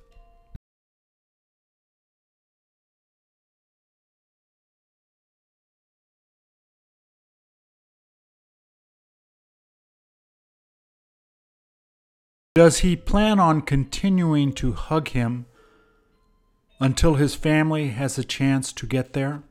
Does 12.53 12.81
he 12.81 12.97
plan 12.97 13.39
on 13.39 13.61
continuing 13.61 14.53
to 14.55 14.73
hug 14.73 15.11
him 15.11 15.47
until 16.81 17.15
his 17.15 17.37
family 17.37 17.91
has 17.91 18.19
a 18.19 18.25
chance 18.25 18.73
to 18.73 18.87
get 18.87 19.13
there? 19.13 19.45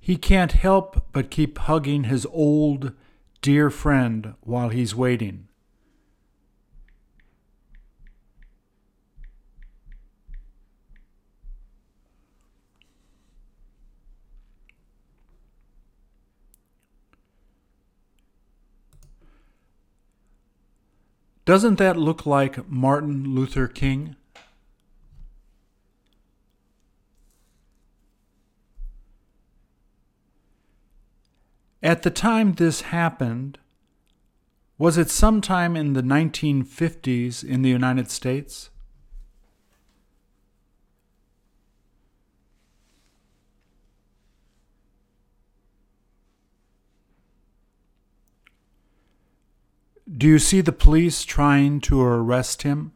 He 0.00 0.16
can't 0.16 0.52
help 0.52 1.06
but 1.12 1.30
keep 1.30 1.58
hugging 1.58 2.04
his 2.04 2.24
old, 2.26 2.92
dear 3.42 3.68
friend 3.68 4.34
while 4.42 4.68
he's 4.68 4.94
waiting. 4.94 5.49
Doesn't 21.50 21.80
that 21.80 21.96
look 21.96 22.26
like 22.26 22.68
Martin 22.70 23.34
Luther 23.34 23.66
King? 23.66 24.14
At 31.82 32.02
the 32.02 32.10
time 32.10 32.52
this 32.52 32.82
happened, 32.82 33.58
was 34.78 34.96
it 34.96 35.10
sometime 35.10 35.74
in 35.74 35.94
the 35.94 36.02
1950s 36.02 37.42
in 37.42 37.62
the 37.62 37.68
United 37.68 38.12
States? 38.12 38.70
Do 50.16 50.26
you 50.26 50.40
see 50.40 50.60
the 50.60 50.72
police 50.72 51.22
trying 51.22 51.80
to 51.82 52.02
arrest 52.02 52.62
him? 52.62 52.92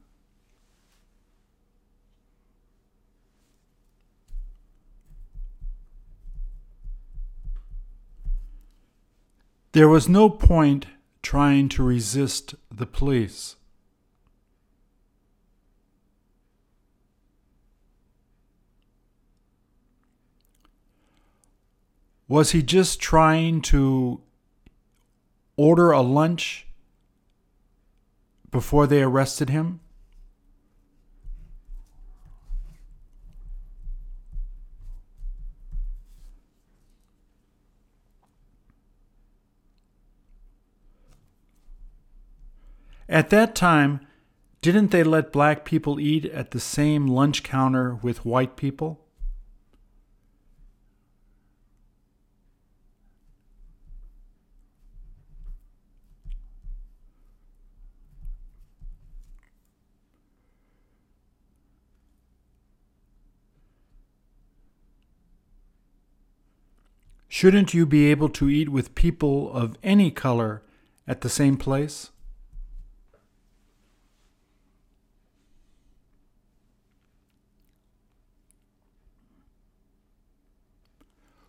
There 9.70 9.88
was 9.88 10.08
no 10.08 10.28
point 10.28 10.86
trying 11.22 11.68
to 11.70 11.84
resist 11.84 12.56
the 12.70 12.86
police. 12.86 13.56
Was 22.26 22.50
he 22.50 22.62
just 22.62 23.00
trying 23.00 23.60
to 23.62 24.20
order 25.56 25.92
a 25.92 26.00
lunch 26.00 26.66
before 28.54 28.86
they 28.86 29.02
arrested 29.02 29.50
him? 29.50 29.80
At 43.08 43.30
that 43.30 43.56
time, 43.56 44.06
didn't 44.62 44.92
they 44.92 45.02
let 45.02 45.32
black 45.32 45.64
people 45.64 45.98
eat 45.98 46.24
at 46.26 46.52
the 46.52 46.60
same 46.60 47.08
lunch 47.08 47.42
counter 47.42 47.96
with 47.96 48.24
white 48.24 48.54
people? 48.54 49.03
Shouldn't 67.36 67.74
you 67.74 67.84
be 67.84 68.12
able 68.12 68.28
to 68.28 68.48
eat 68.48 68.68
with 68.68 68.94
people 68.94 69.52
of 69.52 69.76
any 69.82 70.12
color 70.12 70.62
at 71.04 71.22
the 71.22 71.28
same 71.28 71.56
place? 71.56 72.12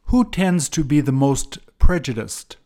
Who 0.05 0.27
tends 0.31 0.69
to 0.69 0.83
be 0.83 1.01
the 1.01 1.11
most 1.11 1.59
prejudiced? 1.77 2.57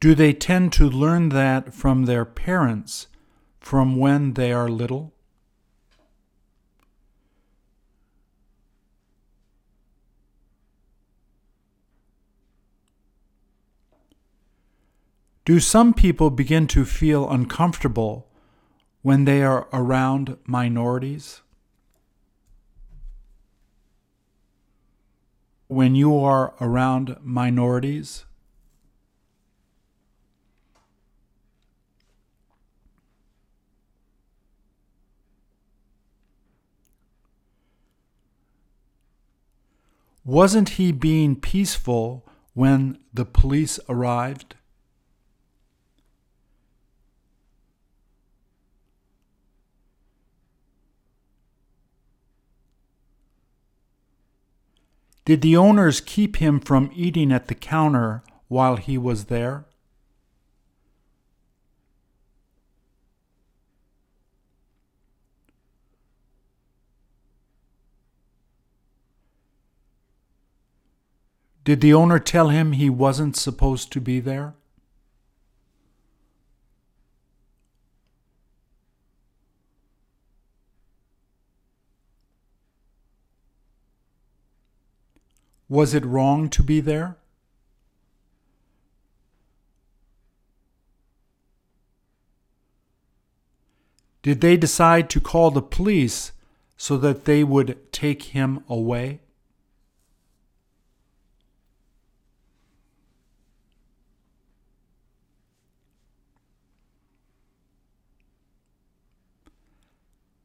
Do 0.00 0.14
they 0.14 0.34
tend 0.34 0.74
to 0.74 0.84
learn 0.84 1.30
that 1.30 1.72
from 1.72 2.04
their 2.04 2.26
parents 2.26 3.06
from 3.58 3.96
when 3.96 4.34
they 4.34 4.52
are 4.52 4.68
little? 4.68 5.14
Do 15.44 15.58
some 15.58 15.94
people 15.94 16.30
begin 16.30 16.66
to 16.68 16.84
feel 16.84 17.28
uncomfortable 17.28 18.28
when 19.02 19.24
they 19.24 19.42
are 19.42 19.68
around 19.72 20.36
minorities? 20.46 21.40
When 25.66 25.94
you 25.94 26.18
are 26.18 26.54
around 26.60 27.16
minorities? 27.22 28.26
Wasn't 40.22 40.70
he 40.70 40.92
being 40.92 41.34
peaceful 41.34 42.26
when 42.52 42.98
the 43.14 43.24
police 43.24 43.80
arrived? 43.88 44.54
Did 55.24 55.42
the 55.42 55.56
owners 55.56 56.00
keep 56.00 56.36
him 56.36 56.60
from 56.60 56.90
eating 56.94 57.30
at 57.30 57.48
the 57.48 57.54
counter 57.54 58.22
while 58.48 58.76
he 58.76 58.96
was 58.98 59.26
there? 59.26 59.66
Did 71.62 71.82
the 71.82 71.94
owner 71.94 72.18
tell 72.18 72.48
him 72.48 72.72
he 72.72 72.90
wasn't 72.90 73.36
supposed 73.36 73.92
to 73.92 74.00
be 74.00 74.18
there? 74.18 74.54
Was 85.70 85.94
it 85.94 86.04
wrong 86.04 86.48
to 86.50 86.64
be 86.64 86.80
there? 86.80 87.16
Did 94.22 94.40
they 94.40 94.56
decide 94.56 95.08
to 95.10 95.20
call 95.20 95.52
the 95.52 95.62
police 95.62 96.32
so 96.76 96.96
that 96.98 97.24
they 97.24 97.44
would 97.44 97.92
take 97.92 98.24
him 98.34 98.64
away? 98.68 99.20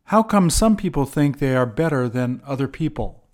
How 0.05 0.21
come 0.21 0.51
some 0.51 0.78
people 0.78 1.07
think 1.07 1.39
they 1.39 1.55
are 1.55 1.65
better 1.65 2.07
than 2.07 2.43
other 2.45 2.67
people? 2.67 3.24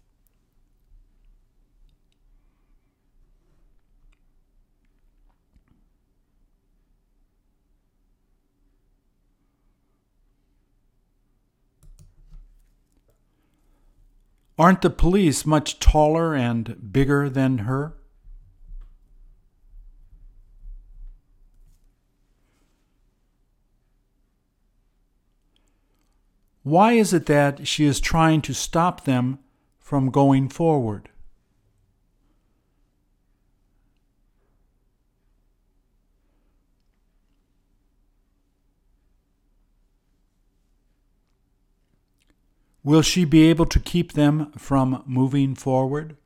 Aren't 14.62 14.84
the 14.84 14.92
police 14.92 15.44
much 15.44 15.80
taller 15.80 16.36
and 16.36 16.94
bigger 16.94 17.32
than 17.32 17.58
her? 17.66 17.98
Why 26.62 26.92
is 26.92 27.12
it 27.12 27.26
that 27.26 27.68
she 27.68 27.86
is 27.86 28.00
trying 28.00 28.44
to 28.44 28.54
stop 28.54 29.06
them 29.06 29.40
from 29.80 30.12
going 30.12 30.48
forward? 30.48 31.10
Will 42.84 43.02
she 43.02 43.26
be 43.26 43.44
able 43.44 43.68
to 43.68 43.80
keep 43.80 44.14
them 44.14 44.52
from 44.58 45.04
moving 45.06 45.54
forward? 45.54 46.18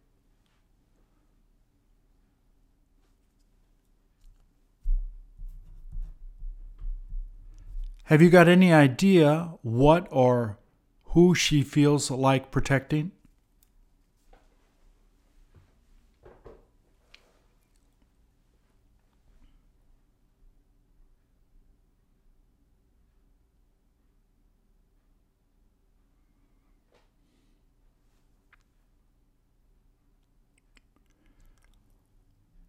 Have 8.06 8.22
you 8.22 8.30
got 8.30 8.47
any 8.47 8.72
idea 8.72 9.56
what 9.64 10.08
or 10.12 10.60
who 11.06 11.34
she 11.34 11.64
feels 11.64 12.12
like 12.12 12.51
protecting? 12.51 13.12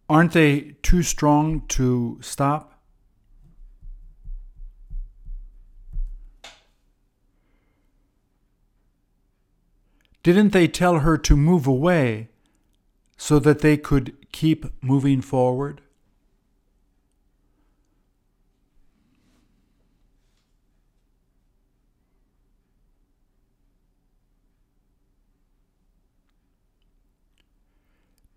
Aren't 0.09 0.31
they 0.31 0.75
too 0.83 1.03
strong 1.03 1.67
to 1.67 2.17
stop? 2.21 2.81
Didn't 10.23 10.51
they 10.51 10.67
tell 10.67 10.99
her 10.99 11.17
to 11.17 11.37
move 11.37 11.67
away 11.67 12.29
so 13.17 13.39
that 13.39 13.59
they 13.59 13.77
could 13.77 14.15
keep 14.31 14.65
moving 14.83 15.21
forward? 15.21 15.81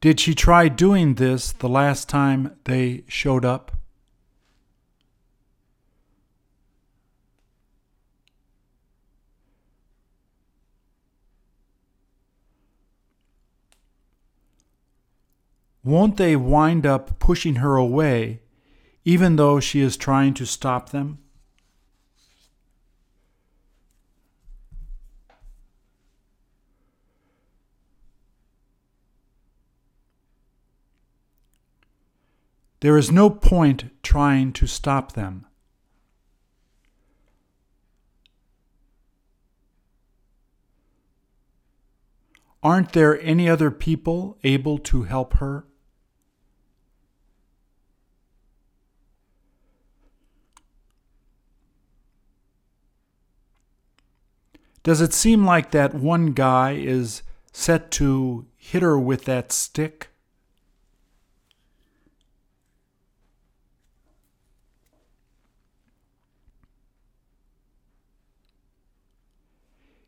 Did 0.00 0.18
she 0.18 0.34
try 0.34 0.68
doing 0.68 1.16
this 1.16 1.52
the 1.52 1.68
last 1.68 2.08
time 2.08 2.56
they 2.64 3.04
showed 3.06 3.44
up? 3.44 3.72
Won't 15.84 16.16
they 16.16 16.36
wind 16.36 16.86
up 16.86 17.18
pushing 17.18 17.56
her 17.56 17.76
away 17.76 18.40
even 19.04 19.36
though 19.36 19.60
she 19.60 19.80
is 19.80 19.96
trying 19.96 20.34
to 20.34 20.46
stop 20.46 20.90
them? 20.90 21.18
There 32.80 32.96
is 32.96 33.10
no 33.10 33.28
point 33.28 33.90
trying 34.02 34.52
to 34.54 34.66
stop 34.66 35.12
them. 35.12 35.46
Aren't 42.62 42.92
there 42.92 43.20
any 43.22 43.48
other 43.48 43.70
people 43.70 44.38
able 44.44 44.78
to 44.78 45.04
help 45.04 45.34
her? 45.34 45.66
Does 54.82 55.02
it 55.02 55.12
seem 55.12 55.44
like 55.44 55.70
that 55.72 55.94
one 55.94 56.32
guy 56.32 56.72
is 56.72 57.22
set 57.52 57.90
to 57.92 58.46
hit 58.56 58.82
her 58.82 58.98
with 58.98 59.24
that 59.26 59.52
stick? 59.52 60.09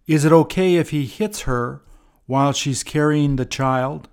Is 0.06 0.24
it 0.24 0.32
okay 0.32 0.76
if 0.76 0.90
he 0.90 1.06
hits 1.06 1.42
her 1.42 1.82
while 2.26 2.52
she's 2.52 2.82
carrying 2.82 3.36
the 3.36 3.44
child? 3.44 4.08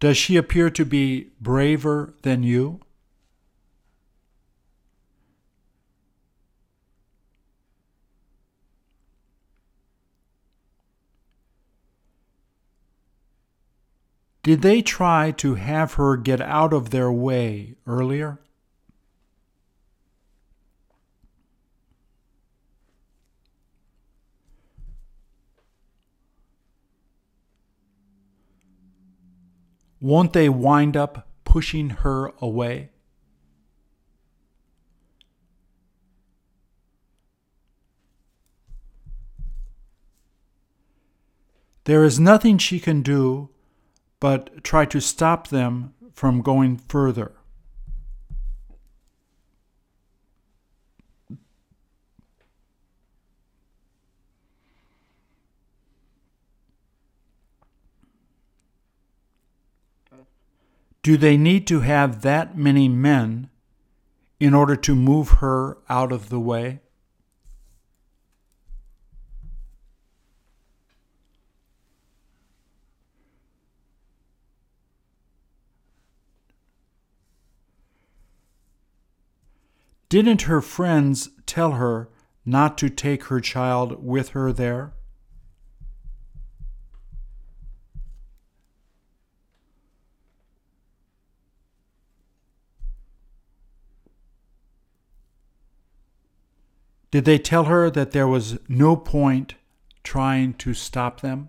Does 0.00 0.18
she 0.18 0.36
appear 0.36 0.68
to 0.68 0.84
be 0.84 1.30
braver 1.40 2.14
than 2.22 2.42
you? 2.42 2.80
Did 14.44 14.60
they 14.60 14.82
try 14.82 15.30
to 15.38 15.54
have 15.54 15.94
her 15.94 16.18
get 16.18 16.38
out 16.38 16.74
of 16.74 16.90
their 16.90 17.10
way 17.10 17.76
earlier? 17.86 18.40
Won't 29.98 30.34
they 30.34 30.50
wind 30.50 30.94
up 30.94 31.26
pushing 31.46 31.88
her 32.04 32.30
away? 32.42 32.90
There 41.84 42.04
is 42.04 42.20
nothing 42.20 42.58
she 42.58 42.78
can 42.78 43.00
do 43.00 43.48
but 44.24 44.64
try 44.64 44.86
to 44.86 45.00
stop 45.00 45.48
them 45.48 45.92
from 46.14 46.40
going 46.40 46.78
further. 46.78 47.32
Do 61.02 61.18
they 61.18 61.36
need 61.36 61.66
to 61.66 61.80
have 61.80 62.22
that 62.22 62.56
many 62.56 62.88
men 62.88 63.50
in 64.40 64.54
order 64.54 64.74
to 64.74 64.94
move 64.94 65.28
her 65.42 65.76
out 65.90 66.12
of 66.12 66.30
the 66.30 66.40
way? 66.40 66.80
Didn't 80.14 80.42
her 80.42 80.60
friends 80.60 81.30
tell 81.44 81.72
her 81.72 82.08
not 82.46 82.78
to 82.78 82.88
take 82.88 83.24
her 83.24 83.40
child 83.40 84.00
with 84.00 84.28
her 84.28 84.52
there? 84.52 84.92
Did 97.10 97.24
they 97.24 97.38
tell 97.38 97.64
her 97.64 97.90
that 97.90 98.12
there 98.12 98.28
was 98.28 98.56
no 98.68 98.94
point 98.94 99.56
trying 100.04 100.54
to 100.58 100.74
stop 100.74 101.22
them? 101.22 101.48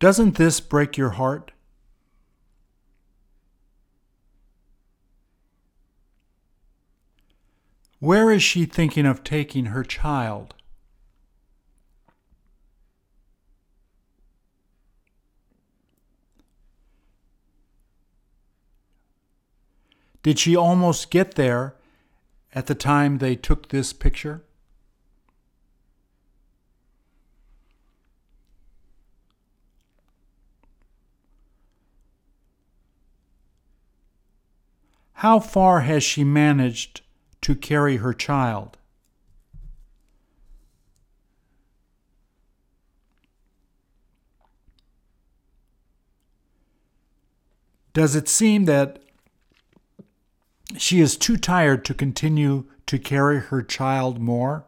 Doesn't 0.00 0.36
this 0.36 0.60
break 0.60 0.96
your 0.96 1.10
heart? 1.10 1.52
Where 7.98 8.30
is 8.30 8.42
she 8.42 8.64
thinking 8.64 9.04
of 9.04 9.22
taking 9.22 9.66
her 9.66 9.84
child? 9.84 10.54
Did 20.22 20.38
she 20.38 20.56
almost 20.56 21.10
get 21.10 21.34
there 21.34 21.74
at 22.54 22.68
the 22.68 22.74
time 22.74 23.18
they 23.18 23.36
took 23.36 23.68
this 23.68 23.92
picture? 23.92 24.44
How 35.20 35.38
far 35.38 35.82
has 35.82 36.02
she 36.02 36.24
managed 36.24 37.02
to 37.42 37.54
carry 37.54 37.98
her 37.98 38.14
child? 38.14 38.78
Does 47.92 48.16
it 48.16 48.30
seem 48.30 48.64
that 48.64 49.02
she 50.78 51.02
is 51.02 51.18
too 51.18 51.36
tired 51.36 51.84
to 51.84 51.92
continue 51.92 52.64
to 52.86 52.98
carry 52.98 53.40
her 53.40 53.60
child 53.60 54.18
more? 54.18 54.64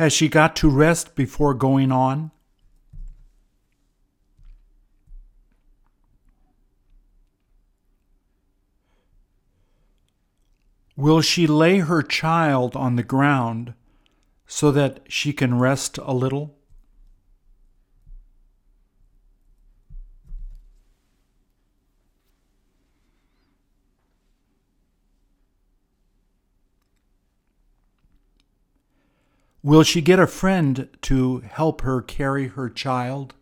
Has 0.00 0.14
she 0.14 0.30
got 0.30 0.56
to 0.56 0.70
rest 0.70 1.14
before 1.14 1.52
going 1.52 1.92
on? 1.92 2.30
Will 10.96 11.20
she 11.20 11.46
lay 11.46 11.80
her 11.80 12.00
child 12.00 12.74
on 12.74 12.96
the 12.96 13.02
ground 13.02 13.74
so 14.46 14.70
that 14.70 15.00
she 15.06 15.34
can 15.34 15.58
rest 15.58 15.98
a 15.98 16.14
little? 16.14 16.56
Will 29.62 29.82
she 29.82 30.00
get 30.00 30.18
a 30.18 30.26
friend 30.26 30.88
to 31.02 31.40
help 31.40 31.82
her 31.82 32.00
carry 32.00 32.48
her 32.48 32.70
child? 32.70 33.34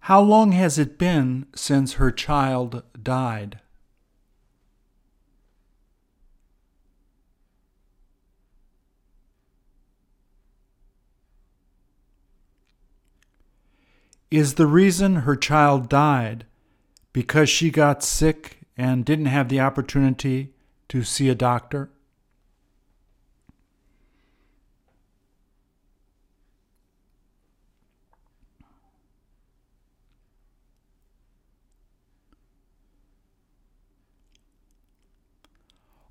How 0.00 0.20
long 0.20 0.52
has 0.52 0.78
it 0.78 0.98
been 0.98 1.46
since 1.54 1.94
her 1.94 2.12
child 2.12 2.84
died? 3.02 3.60
Is 14.30 14.54
the 14.54 14.66
reason 14.66 15.16
her 15.16 15.36
child 15.36 15.88
died 15.88 16.46
because 17.12 17.48
she 17.48 17.70
got 17.70 18.02
sick 18.02 18.58
and 18.76 19.04
didn't 19.04 19.26
have 19.26 19.48
the 19.48 19.60
opportunity 19.60 20.52
to 20.88 21.04
see 21.04 21.28
a 21.28 21.34
doctor? 21.34 21.90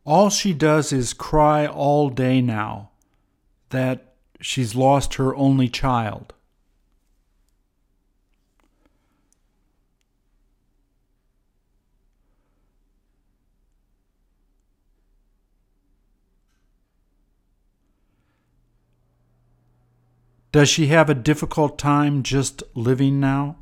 All 0.05 0.29
she 0.29 0.53
does 0.53 0.93
is 0.93 1.13
cry 1.13 1.65
all 1.65 2.09
day 2.09 2.39
now 2.39 2.91
that 3.71 4.13
she's 4.39 4.75
lost 4.75 5.15
her 5.15 5.35
only 5.35 5.67
child. 5.67 6.33
Does 20.55 20.69
she 20.69 20.87
have 20.87 21.09
a 21.09 21.13
difficult 21.13 21.77
time 21.77 22.23
just 22.23 22.63
living 22.75 23.19
now? 23.19 23.57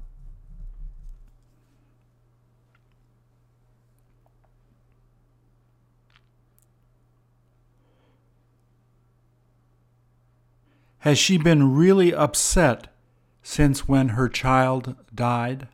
Has 11.00 11.18
she 11.18 11.40
been 11.40 11.74
really 11.74 12.14
upset 12.14 12.94
since 13.42 13.88
when 13.88 14.10
her 14.10 14.30
child 14.30 14.96
died? 15.16 15.70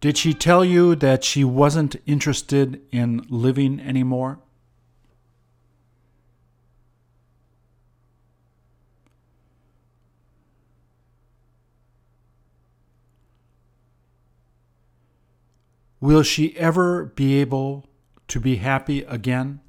Did 0.00 0.16
she 0.16 0.32
tell 0.32 0.64
you 0.64 0.94
that 0.96 1.24
she 1.24 1.44
wasn't 1.44 1.96
interested 2.06 2.80
in 2.90 3.24
living 3.28 3.78
anymore? 3.78 4.38
Will 16.00 16.22
she 16.22 16.56
ever 16.56 17.04
be 17.04 17.38
able 17.42 17.86
to 18.28 18.40
be 18.40 18.56
happy 18.56 19.02
again? 19.02 19.60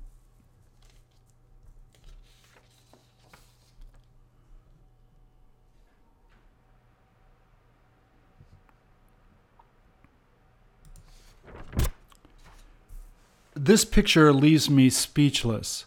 This 13.63 13.85
picture 13.85 14.33
leaves 14.33 14.71
me 14.71 14.89
speechless. 14.89 15.85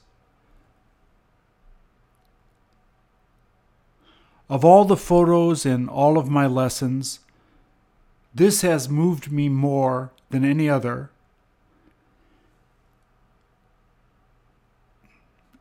Of 4.49 4.65
all 4.65 4.85
the 4.85 4.97
photos 4.97 5.67
in 5.67 5.89
all 5.89 6.17
of 6.17 6.31
my 6.31 6.47
lessons, 6.47 7.19
this 8.33 8.61
has 8.61 8.89
moved 8.89 9.33
me 9.33 9.49
more 9.49 10.13
than 10.31 10.45
any 10.45 10.71
other 10.71 11.11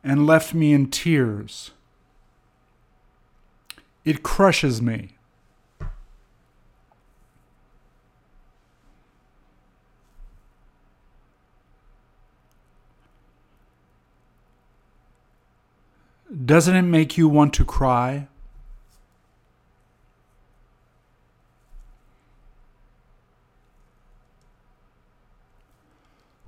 and 0.04 0.24
left 0.24 0.54
me 0.54 0.72
in 0.72 0.90
tears. 0.90 1.72
It 4.04 4.22
crushes 4.22 4.80
me. 4.80 5.13
Doesn't 16.34 16.74
it 16.74 16.82
make 16.82 17.16
you 17.16 17.28
want 17.28 17.54
to 17.54 17.64
cry? 17.64 18.26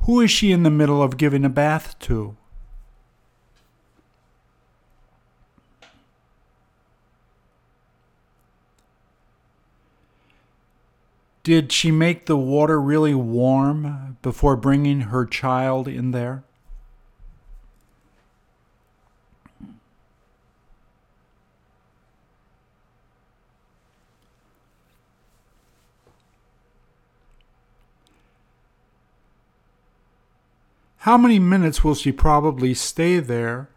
Who 0.00 0.20
is 0.20 0.30
she 0.30 0.50
in 0.50 0.62
the 0.62 0.70
middle 0.70 1.02
of 1.02 1.16
giving 1.16 1.44
a 1.44 1.48
bath 1.48 1.98
to? 2.00 2.36
Did 11.42 11.70
she 11.70 11.92
make 11.92 12.26
the 12.26 12.36
water 12.36 12.80
really 12.80 13.14
warm 13.14 14.16
before 14.20 14.56
bringing 14.56 15.02
her 15.02 15.24
child 15.24 15.86
in 15.86 16.10
there? 16.10 16.42
How 31.06 31.16
many 31.16 31.38
minutes 31.38 31.84
will 31.84 31.94
she 31.94 32.10
probably 32.10 32.74
stay 32.74 33.20
there 33.20 33.68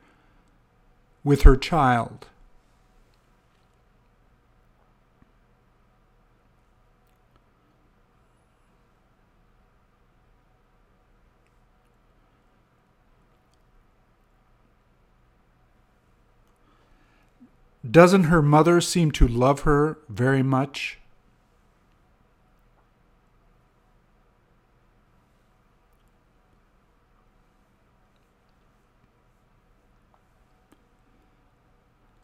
with 1.23 1.43
her 1.43 1.55
child? 1.55 2.25
Doesn't 17.89 18.23
her 18.23 18.41
mother 18.41 18.81
seem 18.81 19.11
to 19.11 19.27
love 19.27 19.59
her 19.61 19.99
very 20.09 20.41
much? 20.41 20.98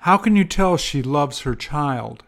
How 0.06 0.18
can 0.18 0.36
you 0.36 0.46
tell 0.46 0.78
she 0.78 1.02
loves 1.02 1.40
her 1.40 1.56
child? 1.56 2.24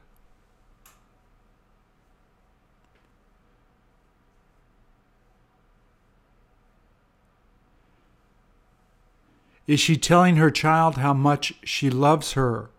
Is 9.68 9.80
she 9.80 9.96
telling 9.96 10.38
her 10.38 10.50
child 10.50 10.98
how 10.98 11.14
much 11.14 11.54
she 11.64 11.92
loves 11.92 12.32
her 12.32 12.72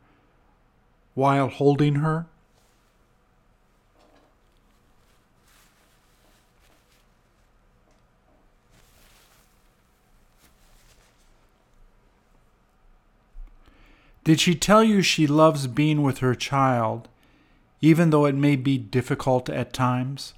while 1.15 1.47
holding 1.47 1.95
her? 1.97 2.27
Did 14.29 14.41
she 14.41 14.55
tell 14.55 14.85
you 14.85 15.01
she 15.01 15.27
loves 15.27 15.67
being 15.67 16.03
with 16.03 16.19
her 16.19 16.35
child, 16.35 17.09
even 17.81 18.11
though 18.11 18.27
it 18.27 18.35
may 18.35 18.57
be 18.57 18.77
difficult 18.77 19.49
at 19.49 19.73
times? 19.73 20.35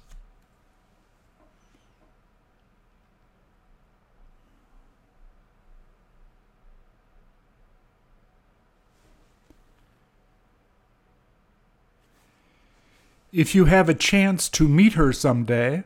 If 13.33 13.53
you 13.53 13.65
have 13.65 13.89
a 13.89 13.93
chance 13.93 14.47
to 14.47 14.69
meet 14.69 14.93
her 14.93 15.11
someday, 15.11 15.83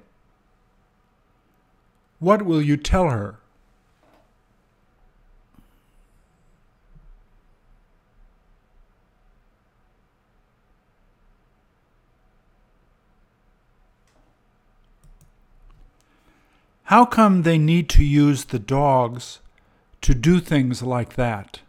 what 2.20 2.44
will 2.44 2.62
you 2.62 2.78
tell 2.78 3.10
her? 3.10 3.40
How 16.86 17.04
come 17.04 17.42
they 17.42 17.58
need 17.58 17.90
to 17.90 18.04
use 18.04 18.46
the 18.46 18.60
dogs 18.60 19.40
to 20.02 20.14
do 20.14 20.40
things 20.40 20.84
like 20.84 21.16
that? 21.16 21.62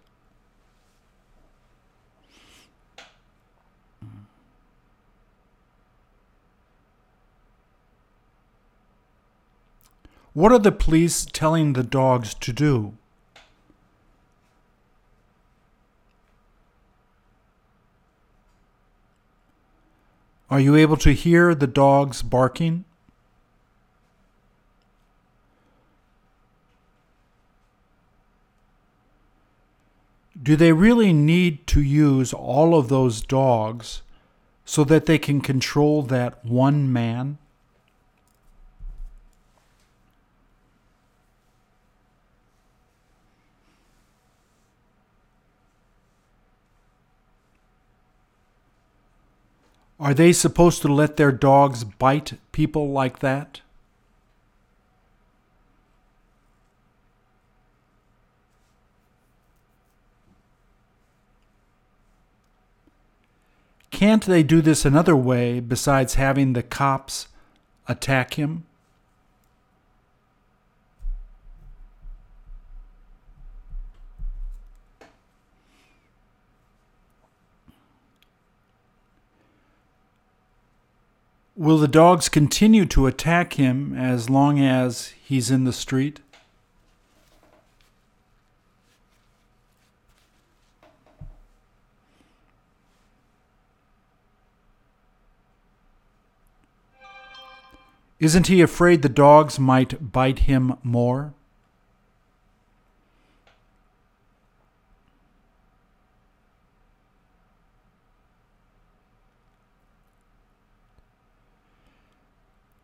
What 10.35 10.53
are 10.53 10.59
the 10.59 10.71
police 10.71 11.25
telling 11.25 11.73
the 11.73 11.83
dogs 11.83 12.35
to 12.35 12.53
do? 12.53 12.93
Are 20.51 20.61
you 20.61 20.77
able 20.77 20.99
to 20.99 21.13
hear 21.13 21.55
the 21.55 21.67
dogs 21.67 22.21
barking? 22.21 22.85
Do 30.41 30.55
they 30.55 30.73
really 30.73 31.13
need 31.13 31.67
to 31.69 31.81
use 31.81 32.33
all 32.33 32.79
of 32.79 32.89
those 32.89 33.23
dogs 33.23 34.03
so 34.65 34.85
that 34.85 35.07
they 35.07 35.19
can 35.19 35.41
control 35.41 36.03
that 36.03 36.45
one 36.45 36.93
man? 36.93 37.39
Are 49.99 50.13
they 50.13 50.33
supposed 50.33 50.83
to 50.83 50.93
let 50.93 51.17
their 51.17 51.33
dogs 51.33 51.83
bite 51.83 52.35
people 52.53 52.91
like 52.91 53.21
that? 53.21 53.63
Can't 63.97 64.27
they 64.27 64.43
do 64.43 64.61
this 64.61 64.85
another 64.85 65.17
way 65.17 65.59
besides 65.59 66.17
having 66.17 66.53
the 66.53 66.63
cops 66.63 67.29
attack 67.89 68.35
him? 68.35 68.67
Will 81.57 81.79
the 81.79 81.89
dogs 81.89 82.29
continue 82.29 82.85
to 82.85 83.07
attack 83.07 83.55
him 83.55 83.97
as 83.97 84.29
long 84.29 84.61
as 84.61 85.15
he's 85.25 85.51
in 85.51 85.65
the 85.65 85.73
street? 85.73 86.21
Isn't 98.19 98.47
he 98.47 98.63
afraid 98.63 99.03
the 99.03 99.11
dogs 99.11 99.59
might 99.59 100.11
bite 100.13 100.41
him 100.41 100.79
more? 100.83 101.35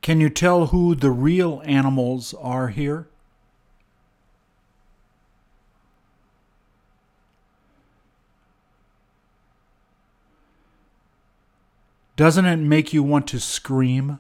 Can 0.03 0.21
you 0.21 0.29
tell 0.29 0.67
who 0.67 0.97
the 0.97 1.13
real 1.13 1.63
animals 1.65 2.35
are 2.35 2.69
here? 2.69 3.07
Doesn't 12.17 12.45
it 12.45 12.57
make 12.57 12.93
you 12.93 13.03
want 13.03 13.27
to 13.29 13.41
scream? 13.41 14.19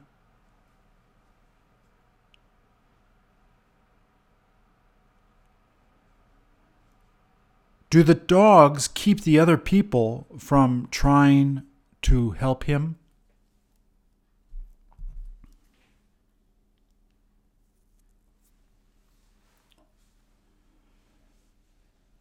Do 7.92 8.02
the 8.02 8.14
dogs 8.14 8.88
keep 8.88 9.20
the 9.20 9.38
other 9.38 9.58
people 9.58 10.26
from 10.38 10.88
trying 10.90 11.64
to 12.00 12.30
help 12.30 12.64
him? 12.64 12.96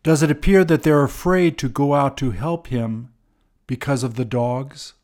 Does 0.04 0.22
it 0.22 0.30
appear 0.30 0.66
that 0.66 0.84
they're 0.84 1.04
afraid 1.04 1.58
to 1.60 1.70
go 1.70 1.94
out 1.94 2.18
to 2.18 2.32
help 2.32 2.68
him 2.68 3.14
because 3.66 4.04
of 4.04 4.16
the 4.16 4.26
dogs? 4.26 4.96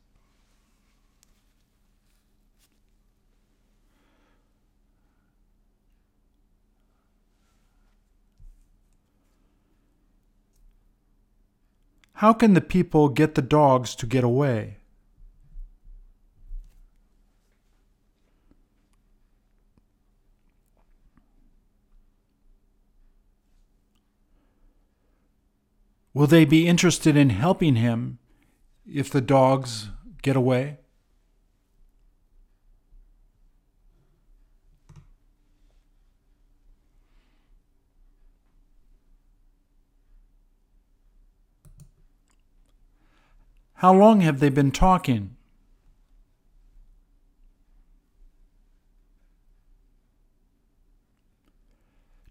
How 12.18 12.34
can 12.34 12.56
the 12.56 12.62
people 12.62 13.10
get 13.10 13.36
the 13.36 13.44
dogs 13.44 13.94
to 13.94 14.08
get 14.08 14.24
away? 14.24 14.78
Will 26.16 26.26
they 26.26 26.44
be 26.44 26.68
interested 26.68 27.16
in 27.16 27.30
helping 27.30 27.76
him 27.76 28.18
if 28.92 29.12
the 29.12 29.22
dogs 29.22 29.90
get 30.24 30.36
away? 30.36 30.80
How 43.78 43.94
long 43.94 44.22
have 44.22 44.40
they 44.40 44.50
been 44.50 44.72
talking? 44.72 45.36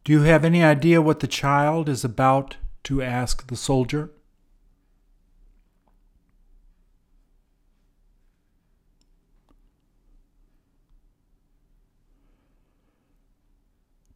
Do 0.03 0.13
you 0.13 0.23
have 0.23 0.45
any 0.45 0.65
idea 0.65 1.01
what 1.01 1.21
the 1.21 1.29
child 1.29 1.89
is 1.89 2.05
about 2.05 2.57
to 2.85 3.01
ask 3.01 3.47
the 3.47 3.55
soldier? 3.55 4.11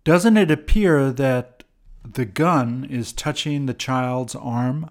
Doesn't 0.03 0.37
it 0.37 0.51
appear 0.51 1.13
that 1.13 1.63
the 2.03 2.25
gun 2.25 2.85
is 2.91 3.13
touching 3.13 3.67
the 3.67 3.75
child's 3.75 4.35
arm? 4.35 4.91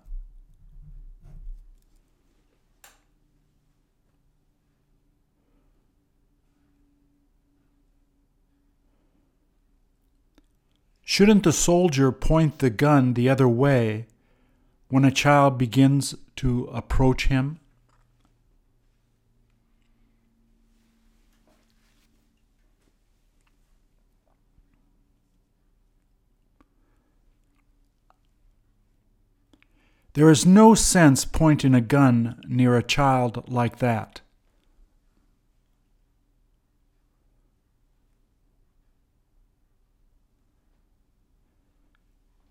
Shouldn't 11.11 11.41
the 11.41 11.51
soldier 11.51 12.11
point 12.11 12.59
the 12.59 12.69
gun 12.69 13.15
the 13.15 13.29
other 13.29 13.47
way 13.47 14.05
when 14.89 15.03
a 15.03 15.09
child 15.09 15.57
begins 15.57 16.13
to 16.35 16.65
approach 16.65 17.25
him? 17.25 17.59
There 30.13 30.29
is 30.29 30.45
no 30.45 30.75
sense 30.75 31.25
pointing 31.25 31.73
a 31.73 31.81
gun 31.81 32.39
near 32.47 32.77
a 32.77 32.83
child 32.83 33.49
like 33.49 33.79
that. 33.79 34.21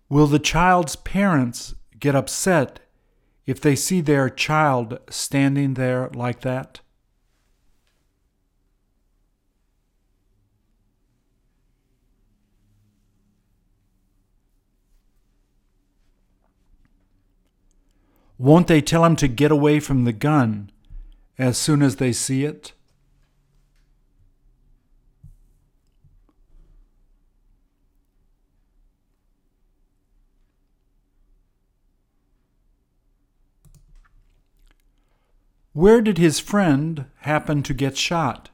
Will 0.09 0.25
the 0.25 0.39
child's 0.39 0.95
parents 0.95 1.75
get 1.99 2.15
upset 2.15 2.79
if 3.45 3.61
they 3.61 3.75
see 3.75 4.01
their 4.01 4.27
child 4.27 4.99
standing 5.09 5.75
there 5.75 6.09
like 6.15 6.41
that? 6.41 6.79
Won't 18.39 18.67
they 18.67 18.81
tell 18.81 19.05
him 19.05 19.15
to 19.17 19.27
get 19.27 19.51
away 19.51 19.79
from 19.79 20.05
the 20.05 20.13
gun 20.13 20.71
as 21.37 21.57
soon 21.57 21.83
as 21.83 21.97
they 21.97 22.13
see 22.13 22.45
it? 22.45 22.73
Where 35.79 36.01
did 36.01 36.17
his 36.17 36.41
friend 36.41 37.05
happen 37.19 37.63
to 37.63 37.73
get 37.73 37.95
shot? 37.95 38.49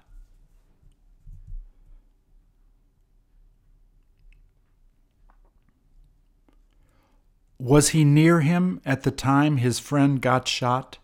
Was 7.57 7.89
he 7.89 8.05
near 8.05 8.41
him 8.41 8.79
at 8.85 9.01
the 9.01 9.09
time 9.09 9.57
his 9.57 9.79
friend 9.79 10.21
got 10.21 10.47
shot? 10.47 10.99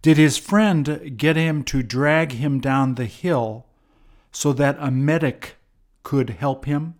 Did 0.00 0.16
his 0.16 0.38
friend 0.38 1.12
get 1.18 1.36
him 1.36 1.64
to 1.64 1.82
drag 1.82 2.32
him 2.32 2.60
down 2.60 2.94
the 2.94 3.04
hill 3.04 3.66
so 4.38 4.52
that 4.52 4.76
a 4.78 4.90
medic 4.90 5.56
could 6.02 6.28
help 6.28 6.66
him? 6.66 6.94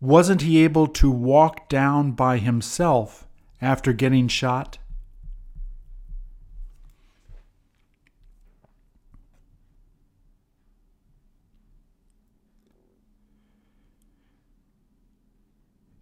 Wasn't 0.00 0.40
he 0.40 0.64
able 0.64 0.86
to 0.86 1.10
walk 1.10 1.68
down 1.68 2.12
by 2.12 2.38
himself 2.38 3.28
after 3.60 3.92
getting 3.92 4.28
shot? 4.28 4.78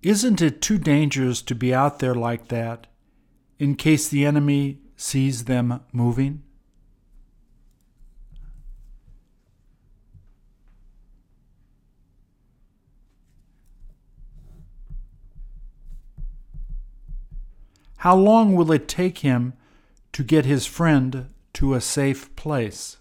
Isn't 0.02 0.42
it 0.42 0.60
too 0.60 0.78
dangerous 0.78 1.42
to 1.42 1.54
be 1.54 1.72
out 1.72 2.00
there 2.00 2.14
like 2.14 2.48
that 2.48 2.88
in 3.60 3.76
case 3.76 4.08
the 4.08 4.26
enemy 4.26 4.80
sees 4.96 5.44
them 5.44 5.80
moving? 5.92 6.42
How 17.98 18.16
long 18.16 18.56
will 18.56 18.72
it 18.72 18.88
take 18.88 19.18
him 19.18 19.52
to 20.10 20.24
get 20.24 20.44
his 20.44 20.66
friend 20.66 21.28
to 21.52 21.74
a 21.74 21.80
safe 21.80 22.34
place? 22.34 22.96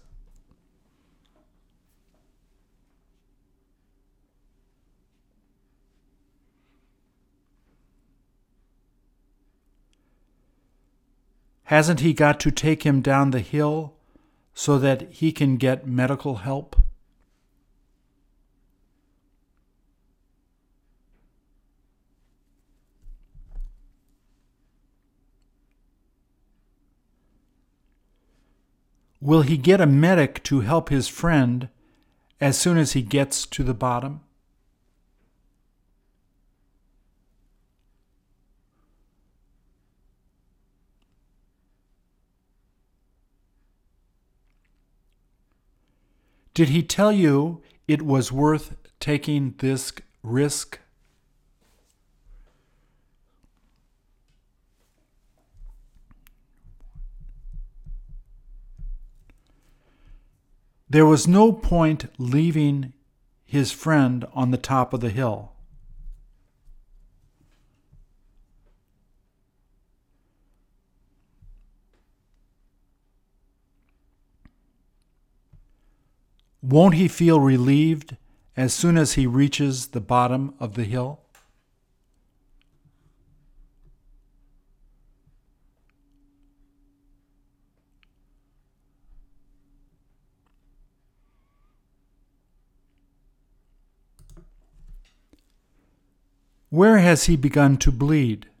Hasn't 11.72 12.00
he 12.00 12.12
got 12.12 12.38
to 12.40 12.50
take 12.50 12.82
him 12.82 13.00
down 13.00 13.30
the 13.30 13.40
hill 13.40 13.94
so 14.52 14.78
that 14.78 15.10
he 15.10 15.32
can 15.32 15.56
get 15.56 15.86
medical 15.86 16.34
help? 16.34 16.76
Will 29.22 29.40
he 29.40 29.56
get 29.56 29.80
a 29.80 29.86
medic 29.86 30.42
to 30.42 30.60
help 30.60 30.90
his 30.90 31.08
friend 31.08 31.70
as 32.38 32.58
soon 32.58 32.76
as 32.76 32.92
he 32.92 33.00
gets 33.00 33.46
to 33.46 33.64
the 33.64 33.72
bottom? 33.72 34.20
Did 46.54 46.68
he 46.68 46.82
tell 46.82 47.12
you 47.12 47.62
it 47.88 48.02
was 48.02 48.30
worth 48.30 48.76
taking 49.00 49.54
this 49.58 49.92
risk? 50.22 50.80
There 60.90 61.06
was 61.06 61.26
no 61.26 61.52
point 61.52 62.12
leaving 62.18 62.92
his 63.46 63.72
friend 63.72 64.26
on 64.34 64.50
the 64.50 64.58
top 64.58 64.92
of 64.92 65.00
the 65.00 65.08
hill. 65.08 65.51
Won't 76.62 76.94
he 76.94 77.08
feel 77.08 77.40
relieved 77.40 78.16
as 78.56 78.72
soon 78.72 78.96
as 78.96 79.14
he 79.14 79.26
reaches 79.26 79.88
the 79.88 80.00
bottom 80.00 80.54
of 80.60 80.74
the 80.74 80.84
hill? 80.84 81.18
Where 96.70 96.98
has 96.98 97.24
he 97.24 97.36
begun 97.36 97.76
to 97.78 97.90
bleed? 97.90 98.51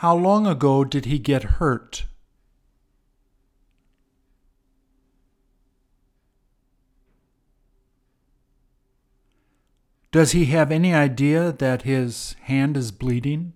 How 0.00 0.14
long 0.14 0.46
ago 0.46 0.84
did 0.84 1.06
he 1.06 1.18
get 1.18 1.56
hurt? 1.56 2.04
Does 10.12 10.32
he 10.32 10.46
have 10.46 10.70
any 10.70 10.92
idea 10.92 11.50
that 11.50 11.82
his 11.82 12.36
hand 12.42 12.76
is 12.76 12.92
bleeding? 12.92 13.54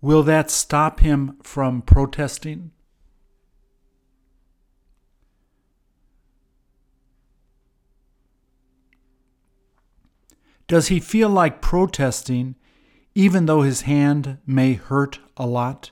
Will 0.00 0.24
that 0.24 0.50
stop 0.50 0.98
him 0.98 1.36
from 1.44 1.82
protesting? 1.82 2.72
Does 10.68 10.88
he 10.88 11.00
feel 11.00 11.30
like 11.30 11.62
protesting 11.62 12.54
even 13.14 13.46
though 13.46 13.62
his 13.62 13.80
hand 13.82 14.38
may 14.46 14.74
hurt 14.74 15.18
a 15.36 15.46
lot? 15.46 15.90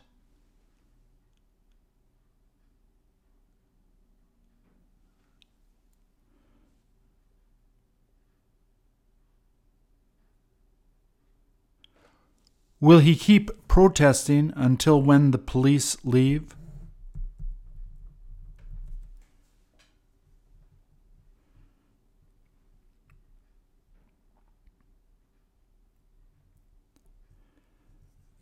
Will 12.78 12.98
he 12.98 13.16
keep 13.16 13.50
protesting 13.68 14.52
until 14.54 15.00
when 15.00 15.30
the 15.30 15.38
police 15.38 15.96
leave? 16.04 16.55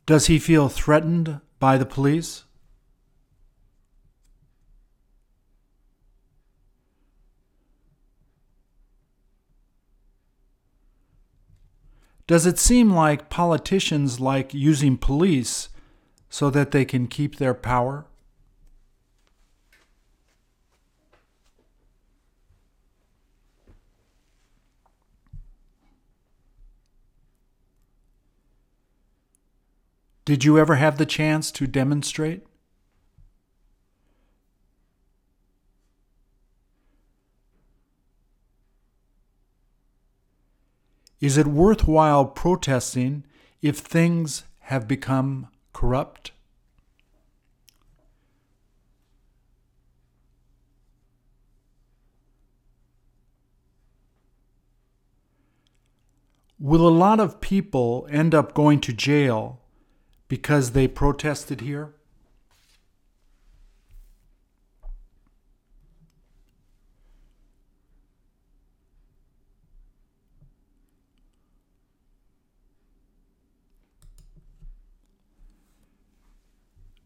Does 0.06 0.26
he 0.26 0.38
feel 0.38 0.68
threatened 0.68 1.40
by 1.58 1.78
the 1.78 1.86
police? 1.86 2.44
Does 12.26 12.46
it 12.46 12.58
seem 12.58 12.90
like 12.90 13.28
politicians 13.28 14.18
like 14.18 14.54
using 14.54 14.96
police 14.96 15.68
so 16.30 16.48
that 16.50 16.70
they 16.70 16.84
can 16.84 17.06
keep 17.06 17.36
their 17.36 17.54
power? 17.54 18.06
Did 30.24 30.42
you 30.42 30.58
ever 30.58 30.76
have 30.76 30.96
the 30.96 31.04
chance 31.04 31.50
to 31.52 31.66
demonstrate? 31.66 32.46
Is 41.20 41.36
it 41.36 41.46
worthwhile 41.46 42.24
protesting 42.24 43.24
if 43.60 43.78
things 43.78 44.44
have 44.60 44.88
become 44.88 45.48
corrupt? 45.74 46.32
Will 56.58 56.88
a 56.88 56.88
lot 56.88 57.20
of 57.20 57.42
people 57.42 58.06
end 58.10 58.34
up 58.34 58.54
going 58.54 58.80
to 58.80 58.92
jail 58.94 59.60
because 60.28 60.72
they 60.72 60.88
protested 60.88 61.60
here? 61.60 61.94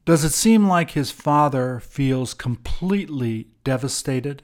Does 0.08 0.24
it 0.24 0.32
seem 0.32 0.66
like 0.66 0.92
his 0.92 1.10
father 1.10 1.80
feels 1.80 2.32
completely 2.32 3.48
devastated? 3.62 4.42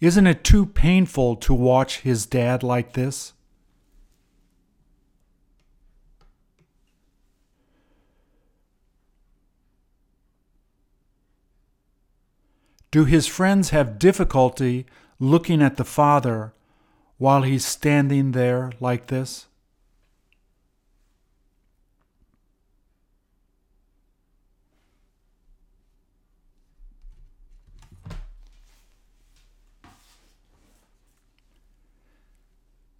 Isn't 0.00 0.28
it 0.28 0.44
too 0.44 0.64
painful 0.64 1.36
to 1.36 1.52
watch 1.52 2.00
his 2.00 2.24
dad 2.24 2.62
like 2.62 2.92
this? 2.92 3.32
Do 12.90 13.04
his 13.04 13.26
friends 13.26 13.70
have 13.70 13.98
difficulty 13.98 14.86
looking 15.18 15.60
at 15.60 15.76
the 15.76 15.84
father 15.84 16.54
while 17.18 17.42
he's 17.42 17.66
standing 17.66 18.32
there 18.32 18.72
like 18.80 19.08
this? 19.08 19.47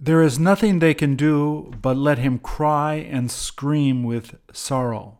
There 0.08 0.22
is 0.22 0.38
nothing 0.38 0.78
they 0.78 0.94
can 0.94 1.16
do 1.16 1.70
but 1.82 1.94
let 1.94 2.16
him 2.16 2.38
cry 2.38 2.94
and 2.94 3.30
scream 3.30 4.04
with 4.04 4.36
sorrow. 4.54 5.18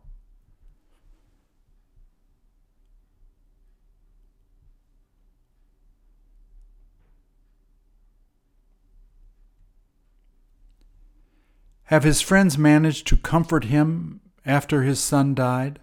Have 11.85 12.05
his 12.05 12.23
friends 12.23 12.57
managed 12.57 13.07
to 13.09 13.19
comfort 13.19 13.65
him 13.65 14.23
after 14.47 14.85
his 14.85 15.01
son 15.01 15.35
died? 15.35 15.81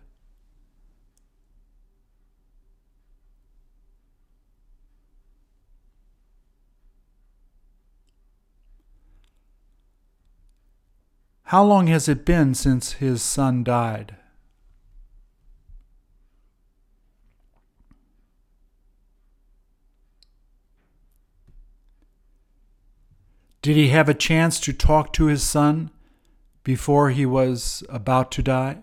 How 11.50 11.64
long 11.64 11.86
has 11.88 12.10
it 12.10 12.26
been 12.26 12.56
since 12.56 12.94
his 12.94 13.22
son 13.22 13.64
died? 13.64 14.16
Did 23.62 23.76
he 23.76 23.90
have 23.90 24.10
a 24.10 24.16
chance 24.16 24.60
to 24.62 24.74
talk 24.74 25.14
to 25.14 25.26
his 25.26 25.44
son 25.44 25.92
before 26.64 27.12
he 27.12 27.28
was 27.28 27.84
about 27.90 28.32
to 28.32 28.42
die? 28.42 28.82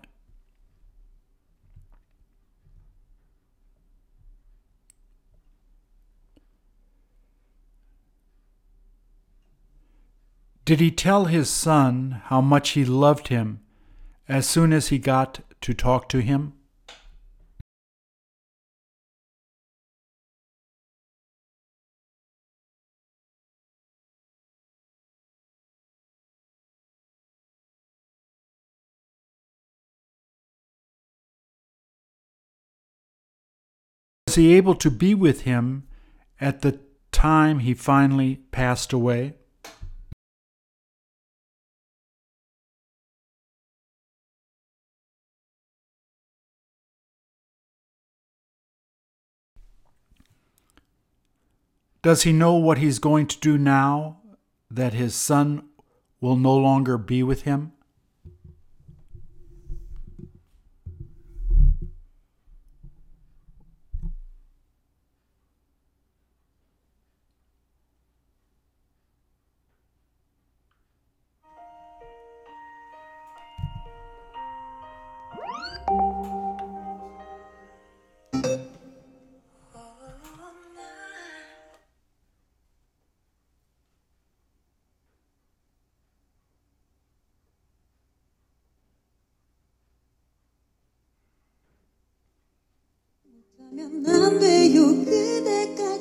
Did 10.65 10.79
he 10.79 10.91
tell 10.91 11.25
his 11.25 11.49
son 11.49 12.21
how 12.25 12.39
much 12.39 12.69
he 12.69 12.85
loved 12.85 13.27
him 13.27 13.59
as 14.29 14.47
soon 14.47 14.71
as 14.71 14.87
he 14.87 14.97
got 14.97 15.41
to 15.59 15.73
talk 15.73 16.07
to 16.07 16.21
him? 16.21 16.53
Was 34.27 34.35
he 34.35 34.55
able 34.55 34.75
to 34.75 34.89
be 34.89 35.13
with 35.13 35.41
him 35.41 35.83
at 36.39 36.61
the 36.61 36.79
time 37.11 37.59
he 37.59 37.73
finally 37.73 38.37
passed 38.51 38.93
away? 38.93 39.35
Does 52.03 52.23
he 52.23 52.33
know 52.33 52.55
what 52.55 52.79
he's 52.79 52.99
going 52.99 53.27
to 53.27 53.39
do 53.39 53.57
now 53.57 54.17
that 54.69 54.93
his 54.93 55.15
son 55.15 55.63
will 56.19 56.35
no 56.35 56.55
longer 56.55 56.97
be 56.97 57.23
with 57.23 57.43
him? 57.43 57.71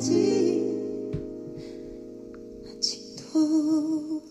있는지 0.03 0.63
아직도 2.67 4.23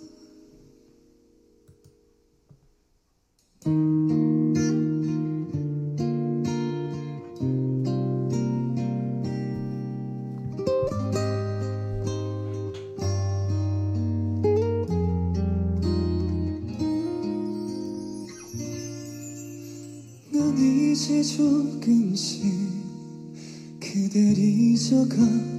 난 20.33 20.57
이제 20.57 21.23
조금씩 21.23 22.41
그댈 23.79 24.37
잊어가 24.37 25.50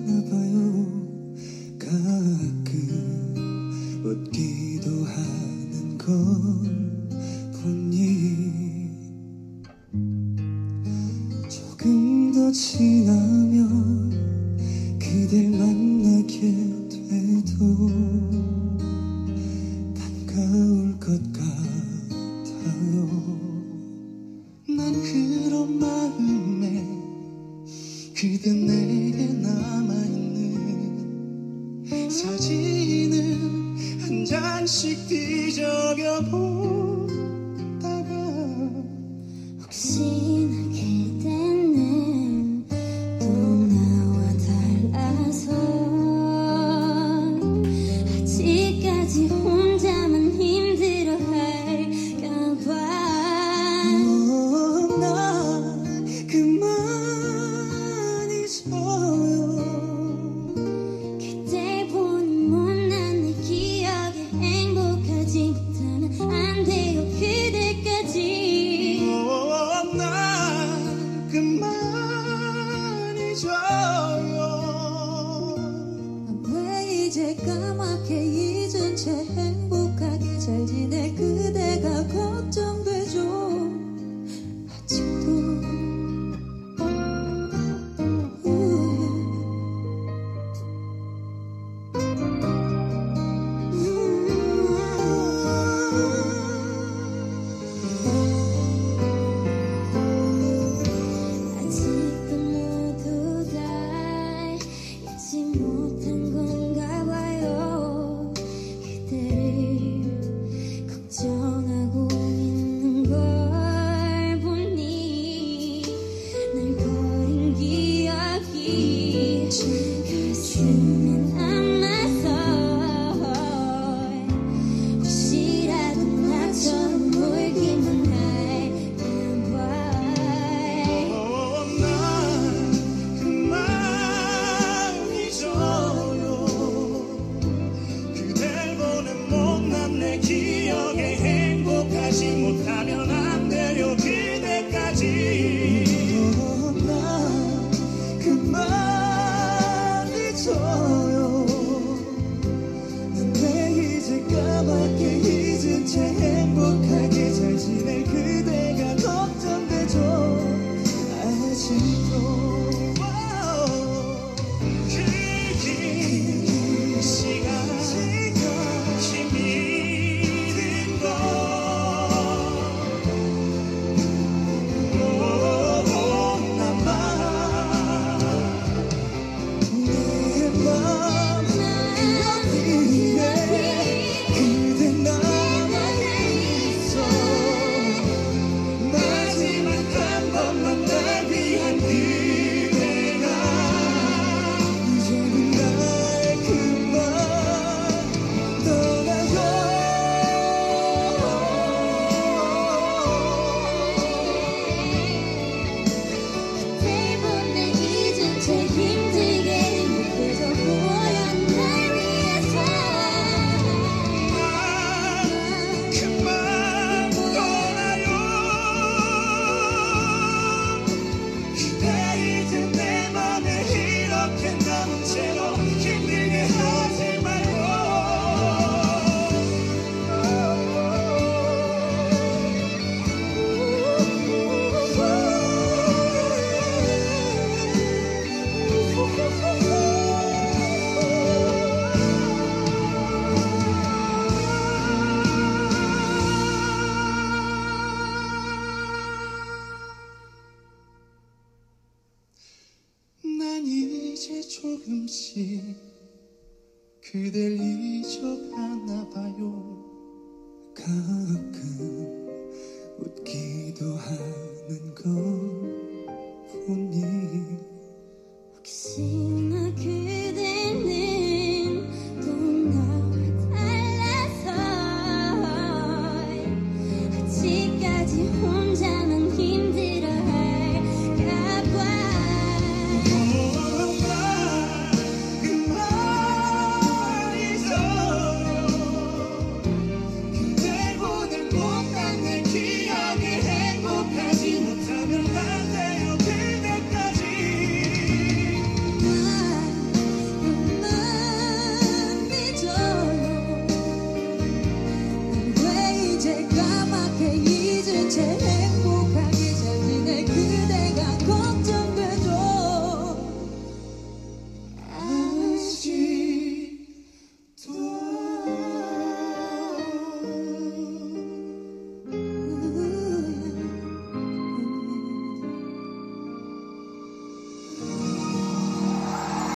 show. 73.42 73.71